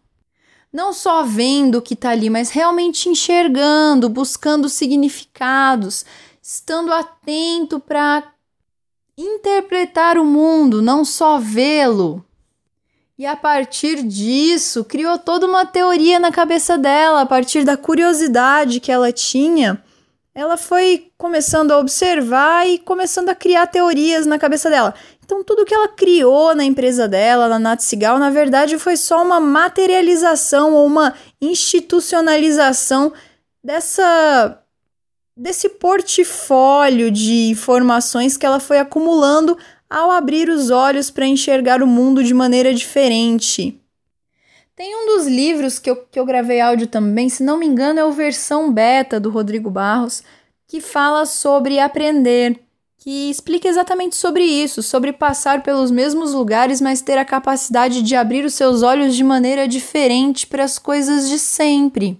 Não 0.71 0.93
só 0.93 1.23
vendo 1.23 1.79
o 1.79 1.81
que 1.81 1.93
está 1.93 2.11
ali, 2.11 2.29
mas 2.29 2.49
realmente 2.49 3.09
enxergando, 3.09 4.07
buscando 4.07 4.69
significados, 4.69 6.05
estando 6.41 6.93
atento 6.93 7.79
para 7.79 8.23
interpretar 9.17 10.17
o 10.17 10.25
mundo, 10.25 10.81
não 10.81 11.03
só 11.03 11.37
vê-lo. 11.37 12.23
E 13.17 13.25
a 13.25 13.35
partir 13.35 14.01
disso, 14.01 14.83
criou 14.83 15.17
toda 15.17 15.45
uma 15.45 15.65
teoria 15.65 16.19
na 16.19 16.31
cabeça 16.31 16.77
dela, 16.77 17.21
a 17.21 17.25
partir 17.25 17.63
da 17.63 17.77
curiosidade 17.77 18.79
que 18.79 18.91
ela 18.91 19.11
tinha 19.11 19.83
ela 20.33 20.55
foi 20.55 21.11
começando 21.17 21.71
a 21.71 21.77
observar 21.77 22.67
e 22.67 22.77
começando 22.77 23.29
a 23.29 23.35
criar 23.35 23.67
teorias 23.67 24.25
na 24.25 24.39
cabeça 24.39 24.69
dela. 24.69 24.93
Então, 25.23 25.43
tudo 25.43 25.65
que 25.65 25.73
ela 25.73 25.89
criou 25.89 26.55
na 26.55 26.63
empresa 26.63 27.07
dela, 27.07 27.47
na 27.47 27.59
Natsigal, 27.59 28.17
na 28.17 28.29
verdade 28.29 28.77
foi 28.77 28.97
só 28.97 29.23
uma 29.23 29.39
materialização 29.39 30.73
ou 30.73 30.85
uma 30.85 31.13
institucionalização 31.41 33.13
dessa 33.63 34.57
desse 35.35 35.69
portfólio 35.69 37.09
de 37.09 37.49
informações 37.49 38.37
que 38.37 38.45
ela 38.45 38.59
foi 38.59 38.77
acumulando 38.77 39.57
ao 39.89 40.11
abrir 40.11 40.49
os 40.49 40.69
olhos 40.69 41.09
para 41.09 41.25
enxergar 41.25 41.81
o 41.81 41.87
mundo 41.87 42.23
de 42.23 42.33
maneira 42.33 42.73
diferente. 42.73 43.80
Tem 44.81 44.95
um 44.95 45.15
dos 45.15 45.27
livros 45.27 45.77
que 45.77 45.91
eu, 45.91 45.95
que 45.95 46.19
eu 46.19 46.25
gravei 46.25 46.59
áudio 46.59 46.87
também, 46.87 47.29
se 47.29 47.43
não 47.43 47.55
me 47.55 47.67
engano, 47.67 47.99
é 47.99 48.03
o 48.03 48.11
versão 48.11 48.73
beta 48.73 49.19
do 49.19 49.29
Rodrigo 49.29 49.69
Barros, 49.69 50.23
que 50.67 50.81
fala 50.81 51.27
sobre 51.27 51.77
aprender, 51.77 52.59
que 52.97 53.29
explica 53.29 53.67
exatamente 53.67 54.15
sobre 54.15 54.43
isso, 54.43 54.81
sobre 54.81 55.13
passar 55.13 55.61
pelos 55.61 55.91
mesmos 55.91 56.33
lugares, 56.33 56.81
mas 56.81 56.99
ter 56.99 57.15
a 57.19 57.23
capacidade 57.23 58.01
de 58.01 58.15
abrir 58.15 58.43
os 58.43 58.55
seus 58.55 58.81
olhos 58.81 59.15
de 59.15 59.23
maneira 59.23 59.67
diferente 59.67 60.47
para 60.47 60.63
as 60.63 60.79
coisas 60.79 61.29
de 61.29 61.37
sempre. 61.37 62.19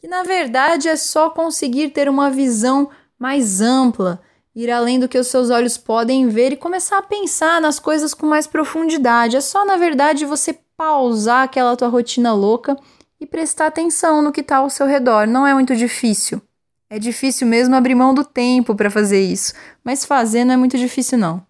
Que 0.00 0.08
na 0.08 0.24
verdade 0.24 0.88
é 0.88 0.96
só 0.96 1.30
conseguir 1.30 1.90
ter 1.90 2.08
uma 2.08 2.30
visão 2.30 2.90
mais 3.16 3.60
ampla, 3.60 4.20
ir 4.54 4.70
além 4.70 5.00
do 5.00 5.08
que 5.08 5.18
os 5.18 5.26
seus 5.26 5.50
olhos 5.50 5.76
podem 5.76 6.28
ver 6.28 6.52
e 6.52 6.56
começar 6.56 6.98
a 6.98 7.02
pensar 7.02 7.60
nas 7.60 7.78
coisas 7.78 8.14
com 8.14 8.26
mais 8.26 8.46
profundidade. 8.46 9.36
É 9.36 9.40
só, 9.40 9.64
na 9.64 9.76
verdade, 9.76 10.24
você 10.24 10.58
pausar 10.76 11.44
aquela 11.44 11.76
tua 11.76 11.88
rotina 11.88 12.32
louca 12.32 12.76
e 13.20 13.26
prestar 13.26 13.66
atenção 13.66 14.22
no 14.22 14.32
que 14.32 14.40
está 14.40 14.58
ao 14.58 14.70
seu 14.70 14.86
redor. 14.86 15.26
Não 15.26 15.46
é 15.46 15.54
muito 15.54 15.74
difícil. 15.74 16.40
É 16.88 16.98
difícil 16.98 17.46
mesmo 17.46 17.74
abrir 17.74 17.94
mão 17.94 18.14
do 18.14 18.24
tempo 18.24 18.74
para 18.74 18.90
fazer 18.90 19.20
isso, 19.20 19.54
mas 19.82 20.04
fazer 20.04 20.44
não 20.44 20.54
é 20.54 20.56
muito 20.56 20.78
difícil 20.78 21.18
não. 21.18 21.44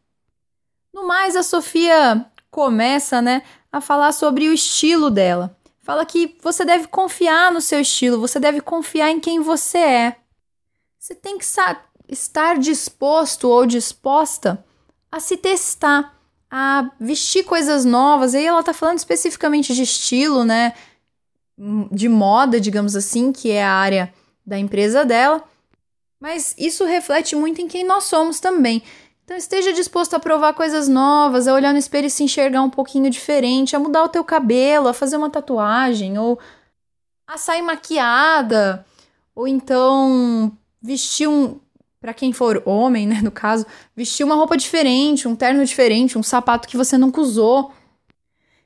No 0.93 1.07
mais, 1.07 1.37
a 1.37 1.43
Sofia 1.43 2.25
começa, 2.51 3.21
né, 3.21 3.43
a 3.71 3.81
falar 3.81 4.13
sobre 4.13 4.49
o 4.49 4.53
estilo 4.53 5.11
dela. 5.11 5.57
Fala 5.83 6.07
que 6.07 6.39
você 6.41 6.65
deve 6.65 6.87
confiar 6.87 7.53
no 7.53 7.61
seu 7.61 7.81
estilo, 7.81 8.21
você 8.21 8.41
deve 8.41 8.61
confiar 8.61 9.11
em 9.11 9.21
quem 9.21 9.41
você 9.41 9.79
é. 9.79 10.17
Você 10.99 11.15
tem 11.15 11.37
que 11.37 11.45
estar 12.09 12.59
disposto 12.59 13.49
ou 13.49 13.67
disposta 13.67 14.65
a 15.11 15.21
se 15.21 15.37
testar, 15.37 16.15
a 16.51 16.91
vestir 17.01 17.45
coisas 17.45 17.85
novas. 17.85 18.35
E 18.35 18.39
aí 18.39 18.47
ela 18.47 18.63
tá 18.63 18.73
falando 18.73 18.99
especificamente 18.99 19.75
de 19.75 19.83
estilo, 19.83 20.45
né? 20.45 20.75
De 21.91 22.09
moda, 22.09 22.61
digamos 22.61 22.97
assim, 22.97 23.33
que 23.33 23.51
é 23.51 23.65
a 23.65 23.73
área 23.73 24.13
da 24.45 24.59
empresa 24.59 25.05
dela. 25.05 25.43
Mas 26.21 26.55
isso 26.59 26.85
reflete 26.85 27.37
muito 27.37 27.61
em 27.61 27.69
quem 27.69 27.85
nós 27.85 28.05
somos 28.05 28.41
também. 28.41 28.83
Então 29.25 29.37
esteja 29.37 29.73
disposto 29.73 30.15
a 30.15 30.21
provar 30.21 30.53
coisas 30.53 30.87
novas, 30.87 31.49
a 31.49 31.55
olhar 31.55 31.73
no 31.73 31.79
espelho 31.79 32.07
e 32.07 32.11
se 32.11 32.23
enxergar 32.23 32.63
um 32.63 32.71
pouquinho 32.71 33.09
diferente, 33.09 33.75
a 33.75 33.79
mudar 33.79 34.05
o 34.05 34.09
teu 34.09 34.23
cabelo, 34.23 34.89
a 34.89 34.95
fazer 34.95 35.17
uma 35.17 35.31
tatuagem, 35.31 36.19
ou 36.19 36.39
a 37.27 37.39
sair 37.39 37.63
maquiada, 37.63 38.85
ou 39.35 39.49
então 39.49 40.53
vestir 40.83 41.27
um, 41.27 41.59
para 42.05 42.13
quem 42.13 42.35
for 42.35 42.63
homem, 42.67 43.07
né, 43.07 43.23
no 43.23 43.31
caso, 43.31 43.65
vestir 43.97 44.25
uma 44.25 44.35
roupa 44.35 44.59
diferente, 44.59 45.27
um 45.27 45.35
terno 45.35 45.65
diferente, 45.65 46.19
um 46.19 46.23
sapato 46.23 46.69
que 46.69 46.77
você 46.77 46.99
nunca 46.99 47.19
usou. 47.19 47.73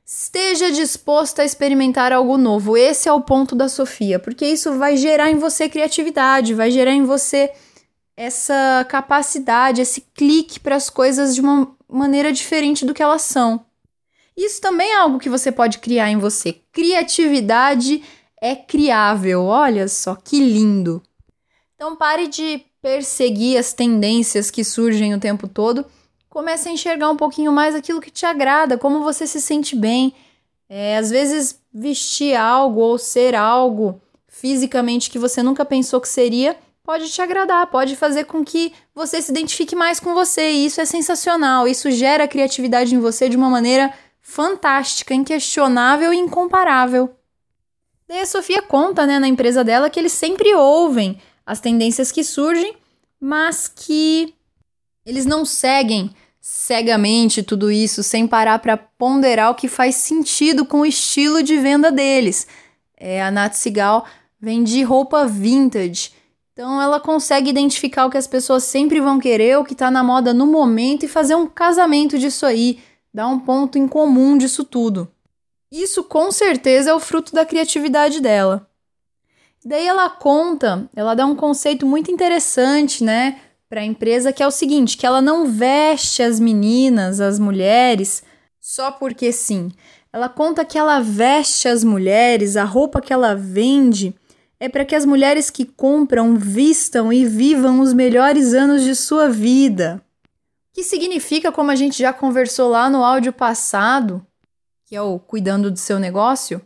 Esteja 0.05 0.69
disposto 0.73 1.39
a 1.39 1.45
experimentar 1.45 2.11
algo 2.11 2.37
novo. 2.37 2.75
Esse 2.75 3.07
é 3.07 3.13
o 3.13 3.21
ponto 3.21 3.55
da 3.55 3.69
Sofia, 3.69 4.19
porque 4.19 4.45
isso 4.45 4.77
vai 4.77 4.97
gerar 4.97 5.31
em 5.31 5.37
você 5.37 5.69
criatividade, 5.69 6.53
vai 6.53 6.69
gerar 6.69 6.91
em 6.91 7.05
você 7.05 7.49
essa 8.17 8.85
capacidade, 8.89 9.79
esse 9.79 10.01
clique 10.13 10.59
para 10.59 10.75
as 10.75 10.89
coisas 10.89 11.33
de 11.33 11.39
uma 11.39 11.73
maneira 11.87 12.33
diferente 12.33 12.85
do 12.85 12.93
que 12.93 13.01
elas 13.01 13.21
são. 13.21 13.65
Isso 14.35 14.59
também 14.59 14.91
é 14.91 14.97
algo 14.97 15.17
que 15.17 15.29
você 15.29 15.49
pode 15.49 15.77
criar 15.77 16.11
em 16.11 16.17
você. 16.17 16.57
Criatividade 16.73 18.03
é 18.41 18.53
criável. 18.53 19.45
Olha 19.45 19.87
só 19.87 20.13
que 20.13 20.41
lindo. 20.41 21.01
Então 21.73 21.95
pare 21.95 22.27
de 22.27 22.65
perseguir 22.81 23.57
as 23.57 23.73
tendências 23.73 24.49
que 24.49 24.63
surgem 24.63 25.13
o 25.13 25.19
tempo 25.19 25.47
todo, 25.47 25.85
comece 26.29 26.69
a 26.69 26.71
enxergar 26.71 27.09
um 27.09 27.17
pouquinho 27.17 27.51
mais 27.51 27.75
aquilo 27.75 28.01
que 28.01 28.11
te 28.11 28.25
agrada, 28.25 28.77
como 28.77 29.03
você 29.03 29.27
se 29.27 29.41
sente 29.41 29.75
bem. 29.75 30.13
É, 30.69 30.97
às 30.97 31.09
vezes, 31.09 31.59
vestir 31.73 32.35
algo 32.35 32.79
ou 32.79 32.97
ser 32.97 33.35
algo 33.35 34.01
fisicamente 34.27 35.09
que 35.09 35.19
você 35.19 35.41
nunca 35.41 35.65
pensou 35.65 35.99
que 35.99 36.07
seria 36.07 36.55
pode 36.83 37.07
te 37.11 37.21
agradar, 37.21 37.67
pode 37.67 37.95
fazer 37.95 38.23
com 38.23 38.43
que 38.43 38.73
você 38.95 39.21
se 39.21 39.29
identifique 39.29 39.75
mais 39.75 39.99
com 39.99 40.15
você. 40.15 40.49
E 40.49 40.65
isso 40.65 40.81
é 40.81 40.85
sensacional. 40.85 41.67
Isso 41.67 41.91
gera 41.91 42.27
criatividade 42.27 42.95
em 42.95 42.99
você 42.99 43.29
de 43.29 43.37
uma 43.37 43.47
maneira 43.47 43.93
fantástica, 44.21 45.13
inquestionável 45.13 46.11
e 46.11 46.17
incomparável. 46.17 47.15
Daí 48.07 48.21
a 48.21 48.25
Sofia 48.25 48.63
conta, 48.63 49.05
né, 49.05 49.19
na 49.19 49.27
empresa 49.27 49.63
dela 49.63 49.87
que 49.87 49.99
eles 49.99 50.13
sempre 50.13 50.51
ouvem 50.55 51.21
as 51.49 51.59
tendências 51.59 52.11
que 52.11 52.23
surgem, 52.23 52.75
mas 53.19 53.67
que 53.67 54.35
eles 55.03 55.25
não 55.25 55.43
seguem 55.43 56.11
cegamente 56.39 57.41
tudo 57.41 57.71
isso 57.71 58.03
sem 58.03 58.27
parar 58.27 58.59
para 58.59 58.77
ponderar 58.77 59.49
o 59.49 59.55
que 59.55 59.67
faz 59.67 59.95
sentido 59.95 60.63
com 60.63 60.81
o 60.81 60.85
estilo 60.85 61.41
de 61.41 61.57
venda 61.57 61.91
deles. 61.91 62.45
É, 62.95 63.23
a 63.23 63.31
Nat 63.31 63.55
Sigal 63.55 64.05
vende 64.39 64.83
roupa 64.83 65.25
vintage, 65.25 66.11
então 66.53 66.79
ela 66.79 66.99
consegue 66.99 67.49
identificar 67.49 68.05
o 68.05 68.11
que 68.11 68.17
as 68.17 68.27
pessoas 68.27 68.63
sempre 68.63 69.01
vão 69.01 69.19
querer, 69.19 69.57
o 69.57 69.65
que 69.65 69.73
está 69.73 69.89
na 69.89 70.03
moda 70.03 70.31
no 70.35 70.45
momento 70.45 71.03
e 71.03 71.09
fazer 71.09 71.33
um 71.33 71.47
casamento 71.47 72.19
disso 72.19 72.45
aí, 72.45 72.77
dar 73.11 73.27
um 73.27 73.39
ponto 73.39 73.75
em 73.79 73.87
comum 73.87 74.37
disso 74.37 74.63
tudo. 74.63 75.11
Isso 75.71 76.03
com 76.03 76.31
certeza 76.31 76.91
é 76.91 76.93
o 76.93 76.99
fruto 76.99 77.33
da 77.33 77.43
criatividade 77.43 78.21
dela. 78.21 78.68
Daí 79.65 79.85
ela 79.85 80.09
conta, 80.09 80.89
ela 80.95 81.13
dá 81.13 81.25
um 81.25 81.35
conceito 81.35 81.85
muito 81.85 82.09
interessante, 82.09 83.03
né, 83.03 83.39
para 83.69 83.81
a 83.81 83.85
empresa 83.85 84.31
que 84.31 84.41
é 84.41 84.47
o 84.47 84.51
seguinte, 84.51 84.97
que 84.97 85.05
ela 85.05 85.21
não 85.21 85.47
veste 85.47 86.23
as 86.23 86.39
meninas, 86.39 87.19
as 87.19 87.37
mulheres, 87.37 88.23
só 88.59 88.91
porque 88.91 89.31
sim. 89.31 89.69
Ela 90.11 90.27
conta 90.27 90.65
que 90.65 90.77
ela 90.77 90.99
veste 90.99 91.67
as 91.67 91.83
mulheres, 91.83 92.57
a 92.57 92.63
roupa 92.63 93.01
que 93.01 93.13
ela 93.13 93.35
vende 93.35 94.15
é 94.59 94.67
para 94.67 94.83
que 94.83 94.95
as 94.95 95.05
mulheres 95.05 95.49
que 95.49 95.65
compram 95.65 96.35
vistam 96.35 97.13
e 97.13 97.25
vivam 97.25 97.79
os 97.79 97.93
melhores 97.93 98.53
anos 98.53 98.83
de 98.83 98.95
sua 98.95 99.29
vida. 99.29 100.01
Que 100.73 100.83
significa, 100.83 101.51
como 101.51 101.71
a 101.71 101.75
gente 101.75 101.99
já 101.99 102.11
conversou 102.11 102.69
lá 102.69 102.89
no 102.89 103.03
áudio 103.03 103.31
passado, 103.31 104.25
que 104.85 104.95
é 104.95 105.01
o 105.01 105.19
cuidando 105.19 105.69
do 105.71 105.77
seu 105.77 105.99
negócio, 105.99 106.61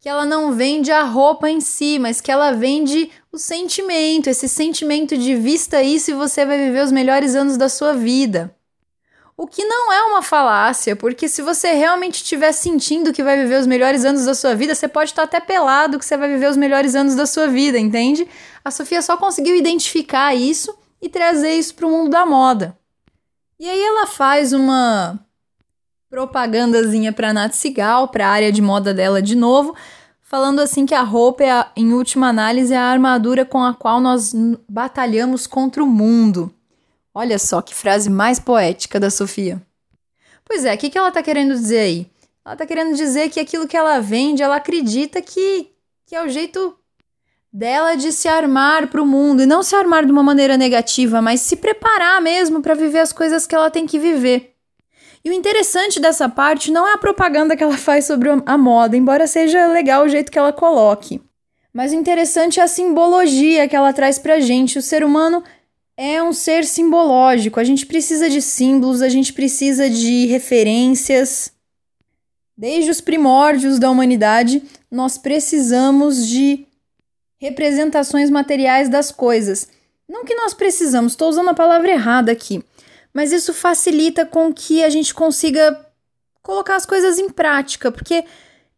que 0.00 0.08
ela 0.08 0.24
não 0.24 0.52
vende 0.52 0.90
a 0.90 1.02
roupa 1.02 1.48
em 1.50 1.60
si, 1.60 1.98
mas 1.98 2.22
que 2.22 2.32
ela 2.32 2.52
vende 2.52 3.10
o 3.30 3.36
sentimento, 3.36 4.30
esse 4.30 4.48
sentimento 4.48 5.16
de 5.16 5.34
vista 5.34 5.82
isso 5.82 6.10
e 6.10 6.14
você 6.14 6.46
vai 6.46 6.56
viver 6.56 6.82
os 6.82 6.90
melhores 6.90 7.34
anos 7.34 7.58
da 7.58 7.68
sua 7.68 7.92
vida. 7.92 8.56
O 9.36 9.46
que 9.46 9.62
não 9.64 9.92
é 9.92 10.02
uma 10.02 10.22
falácia, 10.22 10.96
porque 10.96 11.28
se 11.28 11.42
você 11.42 11.72
realmente 11.72 12.16
estiver 12.16 12.52
sentindo 12.52 13.12
que 13.12 13.22
vai 13.22 13.36
viver 13.36 13.60
os 13.60 13.66
melhores 13.66 14.04
anos 14.04 14.24
da 14.24 14.34
sua 14.34 14.54
vida, 14.54 14.74
você 14.74 14.88
pode 14.88 15.10
estar 15.10 15.22
até 15.22 15.38
pelado 15.38 15.98
que 15.98 16.04
você 16.04 16.16
vai 16.16 16.28
viver 16.28 16.48
os 16.48 16.56
melhores 16.56 16.94
anos 16.94 17.14
da 17.14 17.26
sua 17.26 17.46
vida, 17.46 17.78
entende? 17.78 18.26
A 18.64 18.70
Sofia 18.70 19.02
só 19.02 19.18
conseguiu 19.18 19.54
identificar 19.54 20.34
isso 20.34 20.74
e 21.00 21.10
trazer 21.10 21.52
isso 21.52 21.74
para 21.74 21.86
o 21.86 21.90
mundo 21.90 22.10
da 22.10 22.24
moda. 22.24 22.76
E 23.58 23.68
aí 23.68 23.82
ela 23.82 24.06
faz 24.06 24.54
uma 24.54 25.18
propagandazinha 26.10 27.12
para 27.12 27.32
Nath 27.32 27.54
Sigal, 27.54 28.08
para 28.08 28.26
a 28.26 28.30
área 28.30 28.50
de 28.50 28.60
moda 28.60 28.92
dela 28.92 29.22
de 29.22 29.36
novo, 29.36 29.76
falando 30.20 30.58
assim 30.58 30.84
que 30.84 30.94
a 30.94 31.02
roupa 31.02 31.44
é, 31.44 31.50
a, 31.52 31.70
em 31.76 31.94
última 31.94 32.28
análise, 32.28 32.74
é 32.74 32.76
a 32.76 32.90
armadura 32.90 33.44
com 33.44 33.62
a 33.62 33.72
qual 33.72 34.00
nós 34.00 34.34
batalhamos 34.68 35.46
contra 35.46 35.82
o 35.82 35.86
mundo. 35.86 36.52
Olha 37.14 37.38
só 37.38 37.62
que 37.62 37.74
frase 37.74 38.10
mais 38.10 38.40
poética 38.40 38.98
da 38.98 39.08
Sofia. 39.08 39.62
Pois 40.44 40.64
é, 40.64 40.74
o 40.74 40.78
que, 40.78 40.90
que 40.90 40.98
ela 40.98 41.08
está 41.08 41.22
querendo 41.22 41.54
dizer 41.54 41.78
aí? 41.78 42.10
Ela 42.44 42.54
está 42.54 42.66
querendo 42.66 42.96
dizer 42.96 43.30
que 43.30 43.38
aquilo 43.38 43.68
que 43.68 43.76
ela 43.76 44.00
vende, 44.00 44.42
ela 44.42 44.56
acredita 44.56 45.22
que, 45.22 45.70
que 46.06 46.16
é 46.16 46.24
o 46.24 46.28
jeito 46.28 46.76
dela 47.52 47.94
de 47.94 48.10
se 48.10 48.26
armar 48.26 48.88
para 48.88 49.02
o 49.02 49.06
mundo. 49.06 49.42
E 49.42 49.46
não 49.46 49.62
se 49.62 49.76
armar 49.76 50.04
de 50.04 50.10
uma 50.10 50.22
maneira 50.22 50.56
negativa, 50.56 51.22
mas 51.22 51.40
se 51.40 51.56
preparar 51.56 52.20
mesmo 52.20 52.60
para 52.62 52.74
viver 52.74 52.98
as 52.98 53.12
coisas 53.12 53.46
que 53.46 53.54
ela 53.54 53.70
tem 53.70 53.86
que 53.86 53.98
viver. 53.98 54.56
E 55.24 55.30
o 55.30 55.32
interessante 55.34 56.00
dessa 56.00 56.28
parte 56.28 56.70
não 56.70 56.88
é 56.88 56.94
a 56.94 56.98
propaganda 56.98 57.56
que 57.56 57.62
ela 57.62 57.76
faz 57.76 58.06
sobre 58.06 58.28
a 58.46 58.58
moda, 58.58 58.96
embora 58.96 59.26
seja 59.26 59.66
legal 59.66 60.04
o 60.04 60.08
jeito 60.08 60.32
que 60.32 60.38
ela 60.38 60.52
coloque. 60.52 61.20
Mas 61.72 61.92
o 61.92 61.94
interessante 61.94 62.58
é 62.58 62.62
a 62.62 62.68
simbologia 62.68 63.68
que 63.68 63.76
ela 63.76 63.92
traz 63.92 64.18
pra 64.18 64.40
gente. 64.40 64.78
O 64.78 64.82
ser 64.82 65.04
humano 65.04 65.44
é 65.96 66.22
um 66.22 66.32
ser 66.32 66.64
simbológico. 66.64 67.60
A 67.60 67.64
gente 67.64 67.86
precisa 67.86 68.28
de 68.28 68.40
símbolos, 68.40 69.02
a 69.02 69.08
gente 69.08 69.32
precisa 69.32 69.88
de 69.88 70.26
referências. 70.26 71.52
Desde 72.56 72.90
os 72.90 73.00
primórdios 73.00 73.78
da 73.78 73.90
humanidade, 73.90 74.62
nós 74.90 75.16
precisamos 75.16 76.26
de 76.26 76.66
representações 77.38 78.30
materiais 78.30 78.88
das 78.88 79.12
coisas. 79.12 79.68
Não 80.08 80.24
que 80.24 80.34
nós 80.34 80.52
precisamos, 80.52 81.12
estou 81.12 81.28
usando 81.28 81.50
a 81.50 81.54
palavra 81.54 81.90
errada 81.90 82.32
aqui, 82.32 82.62
mas 83.12 83.32
isso 83.32 83.52
facilita 83.52 84.24
com 84.24 84.52
que 84.52 84.82
a 84.82 84.88
gente 84.88 85.14
consiga 85.14 85.86
colocar 86.42 86.76
as 86.76 86.86
coisas 86.86 87.18
em 87.18 87.28
prática, 87.28 87.92
porque 87.92 88.24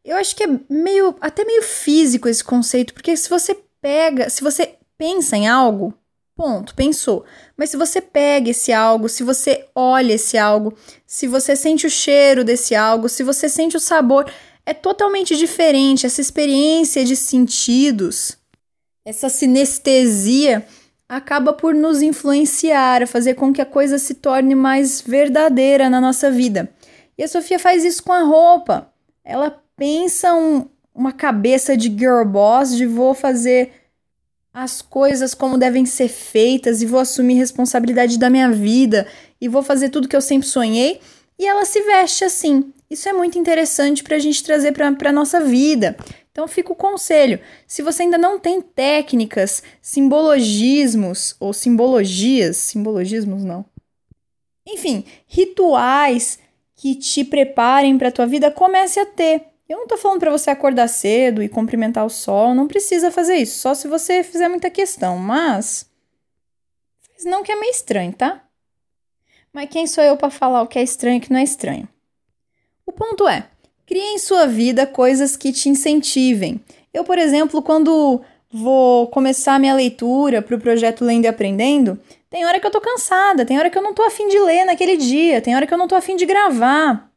eu 0.05 0.17
acho 0.17 0.35
que 0.35 0.45
é 0.45 0.59
meio 0.69 1.15
até 1.21 1.45
meio 1.45 1.63
físico 1.63 2.29
esse 2.29 2.43
conceito, 2.43 2.93
porque 2.93 3.17
se 3.17 3.29
você 3.29 3.57
pega, 3.81 4.29
se 4.29 4.43
você 4.43 4.75
pensa 4.99 5.37
em 5.37 5.49
algo, 5.49 5.95
Ponto, 6.35 6.75
pensou. 6.75 7.25
Mas 7.57 7.71
se 7.71 7.77
você 7.77 8.01
pega 8.01 8.51
esse 8.51 8.73
algo, 8.73 9.09
se 9.09 9.23
você 9.23 9.67
olha 9.75 10.15
esse 10.15 10.39
algo, 10.39 10.75
se 11.07 11.27
você 11.27 11.55
sente 11.55 11.87
o 11.87 11.91
cheiro 11.91 12.43
desse 12.43 12.75
algo, 12.75 13.09
se 13.09 13.23
você 13.23 13.49
sente 13.49 13.77
o 13.77 13.81
sabor, 13.81 14.31
é 14.65 14.73
totalmente 14.73 15.37
diferente. 15.37 16.07
Essa 16.07 16.23
experiência 16.23 17.05
de 17.05 17.17
sentidos, 17.17 18.39
essa 19.05 19.29
sinestesia, 19.29 20.67
acaba 21.17 21.53
por 21.53 21.75
nos 21.75 22.01
influenciar, 22.01 23.07
fazer 23.07 23.35
com 23.35 23.53
que 23.53 23.61
a 23.61 23.67
coisa 23.67 23.99
se 23.99 24.15
torne 24.15 24.55
mais 24.55 25.03
verdadeira 25.03 25.91
na 25.91 26.01
nossa 26.01 26.31
vida. 26.31 26.71
E 27.19 27.23
a 27.23 27.29
Sofia 27.29 27.59
faz 27.59 27.85
isso 27.85 28.03
com 28.03 28.15
a 28.15 28.23
roupa. 28.23 28.91
Ela 29.23 29.63
pensa 29.77 30.33
um, 30.33 30.65
uma 30.95 31.13
cabeça 31.13 31.77
de 31.77 31.91
girl 31.91 32.25
boss, 32.25 32.75
de 32.75 32.87
vou 32.87 33.13
fazer 33.13 33.73
as 34.55 34.81
coisas 34.81 35.35
como 35.35 35.59
devem 35.59 35.85
ser 35.85 36.09
feitas 36.09 36.81
e 36.81 36.87
vou 36.87 37.01
assumir 37.01 37.35
responsabilidade 37.35 38.19
da 38.19 38.31
minha 38.31 38.51
vida 38.51 39.07
e 39.39 39.49
vou 39.49 39.63
fazer 39.63 39.91
tudo 39.91 40.09
que 40.09 40.17
eu 40.17 40.21
sempre 40.23 40.49
sonhei. 40.49 40.99
E 41.39 41.47
ela 41.47 41.67
se 41.67 41.83
veste 41.83 42.25
assim. 42.25 42.73
Isso 42.89 43.07
é 43.07 43.13
muito 43.13 43.39
interessante 43.39 44.03
para 44.03 44.17
a 44.17 44.19
gente 44.19 44.43
trazer 44.43 44.73
para 44.73 45.11
a 45.11 45.13
nossa 45.13 45.41
vida. 45.41 45.95
Então 46.33 46.49
fica 46.49 46.73
o 46.73 46.77
conselho: 46.77 47.39
se 47.67 47.83
você 47.83 48.03
ainda 48.03 48.19
não 48.19 48.39
tem 48.41 48.61
técnicas, 48.61 49.63
simbologismos 49.81 51.37
ou 51.39 51.53
simbologias, 51.53 52.57
simbologismos 52.57 53.45
não. 53.45 53.65
Enfim, 54.67 55.05
rituais 55.27 56.39
que 56.75 56.95
te 56.95 57.25
preparem 57.25 57.97
para 57.97 58.09
a 58.09 58.13
tua 58.13 58.27
vida, 58.27 58.51
comece 58.51 58.99
a 58.99 59.07
ter. 59.07 59.45
Eu 59.69 59.79
não 59.79 59.87
tô 59.87 59.97
falando 59.97 60.21
para 60.21 60.31
você 60.31 60.51
acordar 60.51 60.89
cedo 60.89 61.43
e 61.43 61.49
cumprimentar 61.49 62.05
o 62.05 62.11
sol, 62.11 62.55
não 62.55 62.67
precisa 62.67 63.11
fazer 63.11 63.37
isso, 63.37 63.61
só 63.61 63.75
se 63.75 63.89
você 63.89 64.23
fizer 64.23 64.49
muita 64.49 64.69
questão, 64.69 65.17
mas 65.17 65.89
não 67.25 67.43
que 67.43 67.53
é 67.53 67.57
meio 67.57 67.71
estranho, 67.71 68.13
tá? 68.13 68.45
Mas 69.53 69.69
quem 69.71 69.87
sou 69.87 70.03
eu 70.03 70.17
para 70.17 70.31
falar 70.31 70.63
o 70.63 70.67
que 70.67 70.79
é 70.79 70.83
estranho 70.83 71.17
e 71.17 71.19
o 71.19 71.21
que 71.21 71.33
não 71.33 71.39
é 71.39 71.45
estranho? 71.45 71.89
O 72.85 72.93
ponto 72.93 73.29
é, 73.29 73.49
crie 73.87 74.15
em 74.15 74.19
sua 74.19 74.47
vida 74.47 74.87
coisas 74.87 75.37
que 75.37 75.53
te 75.53 75.69
incentivem. 75.69 76.61
Eu, 76.93 77.05
por 77.05 77.19
exemplo, 77.19 77.63
quando 77.63 78.21
vou 78.51 79.07
começar 79.09 79.59
minha 79.59 79.75
leitura 79.75 80.43
para 80.43 80.57
o 80.57 80.61
projeto 80.61 81.05
Lendo 81.05 81.25
e 81.25 81.29
Aprendendo, 81.29 81.99
tem 82.29 82.45
hora 82.45 82.61
que 82.61 82.67
eu 82.67 82.71
tô 82.71 82.81
cansada, 82.81 83.45
tem 83.45 83.59
hora 83.59 83.71
que 83.71 83.79
eu 83.79 83.83
não 83.83 83.95
tô 83.95 84.03
afim 84.03 84.29
de 84.29 84.39
ler 84.39 84.65
naquele 84.65 84.97
dia, 84.97 85.41
tem 85.41 85.55
hora 85.57 85.67
que 85.67 85.73
eu 85.73 85.79
não 85.79 85.89
tô 85.89 85.95
afim 85.95 86.17
de 86.17 86.27
gravar 86.27 87.13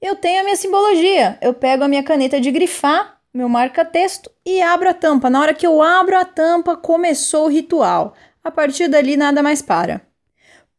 eu 0.00 0.14
tenho 0.14 0.40
a 0.40 0.44
minha 0.44 0.56
simbologia. 0.56 1.36
Eu 1.40 1.52
pego 1.52 1.84
a 1.84 1.88
minha 1.88 2.02
caneta 2.02 2.40
de 2.40 2.50
grifar, 2.50 3.18
meu 3.34 3.48
marca-texto 3.48 4.30
e 4.46 4.62
abro 4.62 4.88
a 4.88 4.94
tampa. 4.94 5.28
Na 5.28 5.40
hora 5.40 5.54
que 5.54 5.66
eu 5.66 5.82
abro 5.82 6.16
a 6.16 6.24
tampa, 6.24 6.76
começou 6.76 7.46
o 7.46 7.48
ritual. 7.48 8.14
A 8.42 8.50
partir 8.50 8.88
dali, 8.88 9.16
nada 9.16 9.42
mais 9.42 9.60
para. 9.60 10.07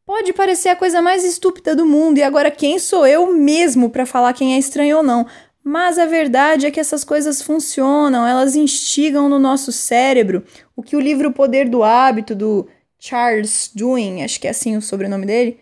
Pode 0.10 0.34
parecer 0.34 0.70
a 0.70 0.76
coisa 0.76 1.04
mais 1.04 1.24
estúpida 1.24 1.76
do 1.76 1.86
mundo, 1.86 2.18
e 2.18 2.24
agora 2.24 2.50
quem 2.50 2.80
sou 2.80 3.06
eu 3.06 3.32
mesmo 3.32 3.92
para 3.92 4.08
falar 4.08 4.34
quem 4.34 4.56
é 4.56 4.58
estranho 4.58 4.98
ou 4.98 5.04
não? 5.04 5.28
Mas 5.64 6.00
a 6.00 6.08
verdade 6.08 6.66
é 6.66 6.72
que 6.72 6.80
essas 6.80 7.04
coisas 7.04 7.44
funcionam, 7.44 8.26
elas 8.26 8.56
instigam 8.56 9.30
no 9.30 9.38
nosso 9.38 9.72
cérebro 9.72 10.44
o 10.76 10.82
que 10.82 10.96
o 10.96 11.00
livro 11.00 11.32
Poder 11.32 11.70
do 11.70 11.84
Hábito, 11.84 12.34
do 12.34 12.68
Charles 12.98 13.70
Duhigg, 13.72 14.24
acho 14.24 14.40
que 14.40 14.48
é 14.48 14.50
assim 14.50 14.76
o 14.76 14.82
sobrenome 14.82 15.28
dele, 15.28 15.60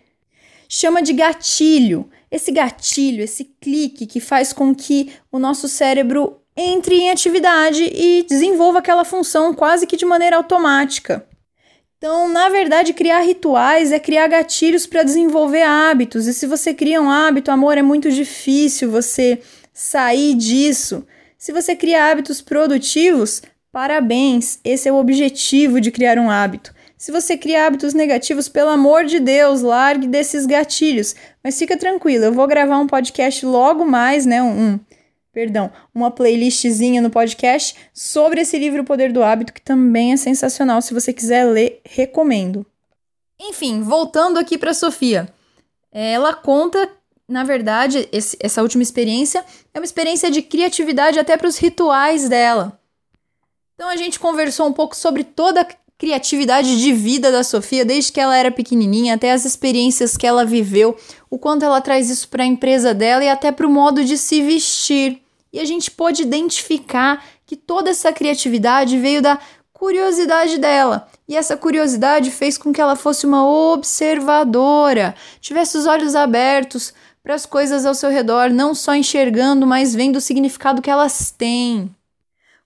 chama 0.66 1.02
de 1.02 1.12
gatilho 1.12 2.08
esse 2.30 2.50
gatilho, 2.50 3.22
esse 3.22 3.44
clique 3.60 4.06
que 4.06 4.18
faz 4.18 4.54
com 4.54 4.74
que 4.74 5.12
o 5.30 5.38
nosso 5.38 5.68
cérebro 5.68 6.40
entre 6.56 6.94
em 6.94 7.10
atividade 7.10 7.84
e 7.84 8.24
desenvolva 8.26 8.78
aquela 8.78 9.04
função 9.04 9.52
quase 9.52 9.86
que 9.86 9.94
de 9.94 10.06
maneira 10.06 10.36
automática. 10.36 11.28
Então, 11.98 12.28
na 12.28 12.48
verdade, 12.48 12.92
criar 12.92 13.18
rituais 13.20 13.90
é 13.90 13.98
criar 13.98 14.28
gatilhos 14.28 14.86
para 14.86 15.02
desenvolver 15.02 15.62
hábitos. 15.62 16.28
E 16.28 16.32
se 16.32 16.46
você 16.46 16.72
cria 16.72 17.02
um 17.02 17.10
hábito, 17.10 17.50
amor, 17.50 17.76
é 17.76 17.82
muito 17.82 18.08
difícil 18.08 18.88
você 18.88 19.40
sair 19.72 20.34
disso. 20.34 21.04
Se 21.36 21.52
você 21.52 21.74
cria 21.74 22.08
hábitos 22.08 22.40
produtivos, 22.40 23.42
parabéns, 23.72 24.60
esse 24.64 24.88
é 24.88 24.92
o 24.92 24.96
objetivo 24.96 25.80
de 25.80 25.90
criar 25.90 26.18
um 26.18 26.30
hábito. 26.30 26.72
Se 26.96 27.10
você 27.10 27.36
cria 27.36 27.66
hábitos 27.66 27.94
negativos, 27.94 28.48
pelo 28.48 28.70
amor 28.70 29.04
de 29.04 29.18
Deus, 29.18 29.60
largue 29.60 30.06
desses 30.06 30.46
gatilhos. 30.46 31.16
Mas 31.42 31.58
fica 31.58 31.76
tranquilo, 31.76 32.26
eu 32.26 32.32
vou 32.32 32.46
gravar 32.46 32.78
um 32.78 32.86
podcast 32.86 33.44
logo 33.44 33.84
mais, 33.84 34.24
né? 34.24 34.40
Um, 34.40 34.78
perdão, 35.38 35.70
uma 35.94 36.10
playlistzinha 36.10 37.00
no 37.00 37.10
podcast 37.10 37.76
sobre 37.94 38.40
esse 38.40 38.58
livro 38.58 38.82
O 38.82 38.84
Poder 38.84 39.12
do 39.12 39.22
Hábito, 39.22 39.52
que 39.52 39.62
também 39.62 40.12
é 40.12 40.16
sensacional. 40.16 40.82
Se 40.82 40.92
você 40.92 41.12
quiser 41.12 41.44
ler, 41.44 41.80
recomendo. 41.84 42.66
Enfim, 43.40 43.80
voltando 43.80 44.36
aqui 44.36 44.58
para 44.58 44.74
Sofia. 44.74 45.32
Ela 45.92 46.34
conta, 46.34 46.90
na 47.28 47.44
verdade, 47.44 48.08
esse, 48.10 48.36
essa 48.40 48.62
última 48.62 48.82
experiência 48.82 49.44
é 49.72 49.78
uma 49.78 49.84
experiência 49.84 50.28
de 50.28 50.42
criatividade 50.42 51.20
até 51.20 51.36
para 51.36 51.46
os 51.46 51.56
rituais 51.56 52.28
dela. 52.28 52.76
Então 53.76 53.88
a 53.88 53.96
gente 53.96 54.18
conversou 54.18 54.66
um 54.66 54.72
pouco 54.72 54.96
sobre 54.96 55.22
toda 55.22 55.68
criatividade 55.96 56.80
de 56.80 56.92
vida 56.92 57.30
da 57.30 57.44
Sofia 57.44 57.84
desde 57.84 58.10
que 58.10 58.18
ela 58.18 58.36
era 58.36 58.50
pequenininha, 58.50 59.14
até 59.14 59.30
as 59.30 59.44
experiências 59.44 60.16
que 60.16 60.26
ela 60.26 60.44
viveu, 60.44 60.96
o 61.30 61.38
quanto 61.38 61.64
ela 61.64 61.80
traz 61.80 62.10
isso 62.10 62.28
para 62.28 62.42
a 62.42 62.46
empresa 62.46 62.92
dela 62.92 63.22
e 63.22 63.28
até 63.28 63.52
para 63.52 63.68
o 63.68 63.70
modo 63.70 64.04
de 64.04 64.18
se 64.18 64.42
vestir. 64.42 65.22
E 65.52 65.60
a 65.60 65.64
gente 65.64 65.90
pôde 65.90 66.22
identificar 66.22 67.24
que 67.46 67.56
toda 67.56 67.90
essa 67.90 68.12
criatividade 68.12 68.98
veio 68.98 69.22
da 69.22 69.38
curiosidade 69.72 70.58
dela. 70.58 71.08
E 71.26 71.36
essa 71.36 71.56
curiosidade 71.56 72.30
fez 72.30 72.58
com 72.58 72.72
que 72.72 72.80
ela 72.80 72.96
fosse 72.96 73.26
uma 73.26 73.48
observadora, 73.48 75.14
tivesse 75.40 75.78
os 75.78 75.86
olhos 75.86 76.14
abertos 76.14 76.92
para 77.22 77.34
as 77.34 77.46
coisas 77.46 77.86
ao 77.86 77.94
seu 77.94 78.10
redor, 78.10 78.50
não 78.50 78.74
só 78.74 78.94
enxergando, 78.94 79.66
mas 79.66 79.94
vendo 79.94 80.16
o 80.16 80.20
significado 80.20 80.82
que 80.82 80.90
elas 80.90 81.30
têm. 81.30 81.94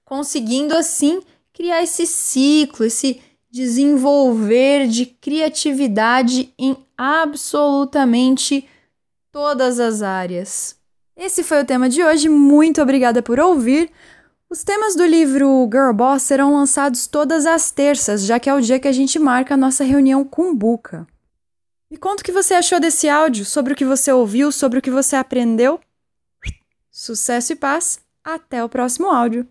conseguindo 0.05 0.77
assim 0.77 1.23
criar 1.55 1.83
esse 1.83 2.07
ciclo, 2.07 2.85
esse 2.85 3.21
desenvolver 3.51 4.87
de 4.87 5.07
criatividade 5.07 6.53
em 6.59 6.77
absolutamente 6.97 8.69
todas 9.31 9.81
as 9.81 10.03
áreas. 10.03 10.82
Esse 11.25 11.45
foi 11.45 11.61
o 11.63 11.65
tema 11.65 11.89
de 11.89 12.03
hoje. 12.03 12.29
Muito 12.29 12.83
obrigada 12.83 13.23
por 13.23 13.39
ouvir. 13.39 13.93
Os 14.51 14.65
temas 14.65 14.97
do 14.97 15.07
livro 15.07 15.71
Girl 15.73 15.93
Boss 15.93 16.25
serão 16.25 16.53
lançados 16.53 17.07
todas 17.07 17.47
as 17.47 17.71
terças, 17.71 18.27
já 18.27 18.41
que 18.41 18.51
é 18.51 18.55
o 18.55 18.61
dia 18.61 18.81
que 18.81 18.89
a 18.89 18.93
gente 18.93 19.21
marca 19.21 19.55
a 19.55 19.57
nossa 19.57 19.85
reunião 19.85 20.25
com 20.25 20.53
Buca. 20.53 21.07
Me 21.89 21.97
conta 21.97 22.23
o 22.23 22.25
que 22.25 22.33
você 22.33 22.55
achou 22.55 22.81
desse 22.81 23.09
áudio, 23.09 23.45
sobre 23.45 23.73
o 23.73 23.77
que 23.77 23.85
você 23.85 24.11
ouviu, 24.11 24.51
sobre 24.51 24.81
o 24.81 24.83
que 24.83 24.91
você 24.91 25.15
aprendeu. 25.15 25.79
Sucesso 26.91 27.53
e 27.53 27.57
paz. 27.57 28.01
Até 28.25 28.65
o 28.65 28.69
próximo 28.69 29.07
áudio. 29.07 29.47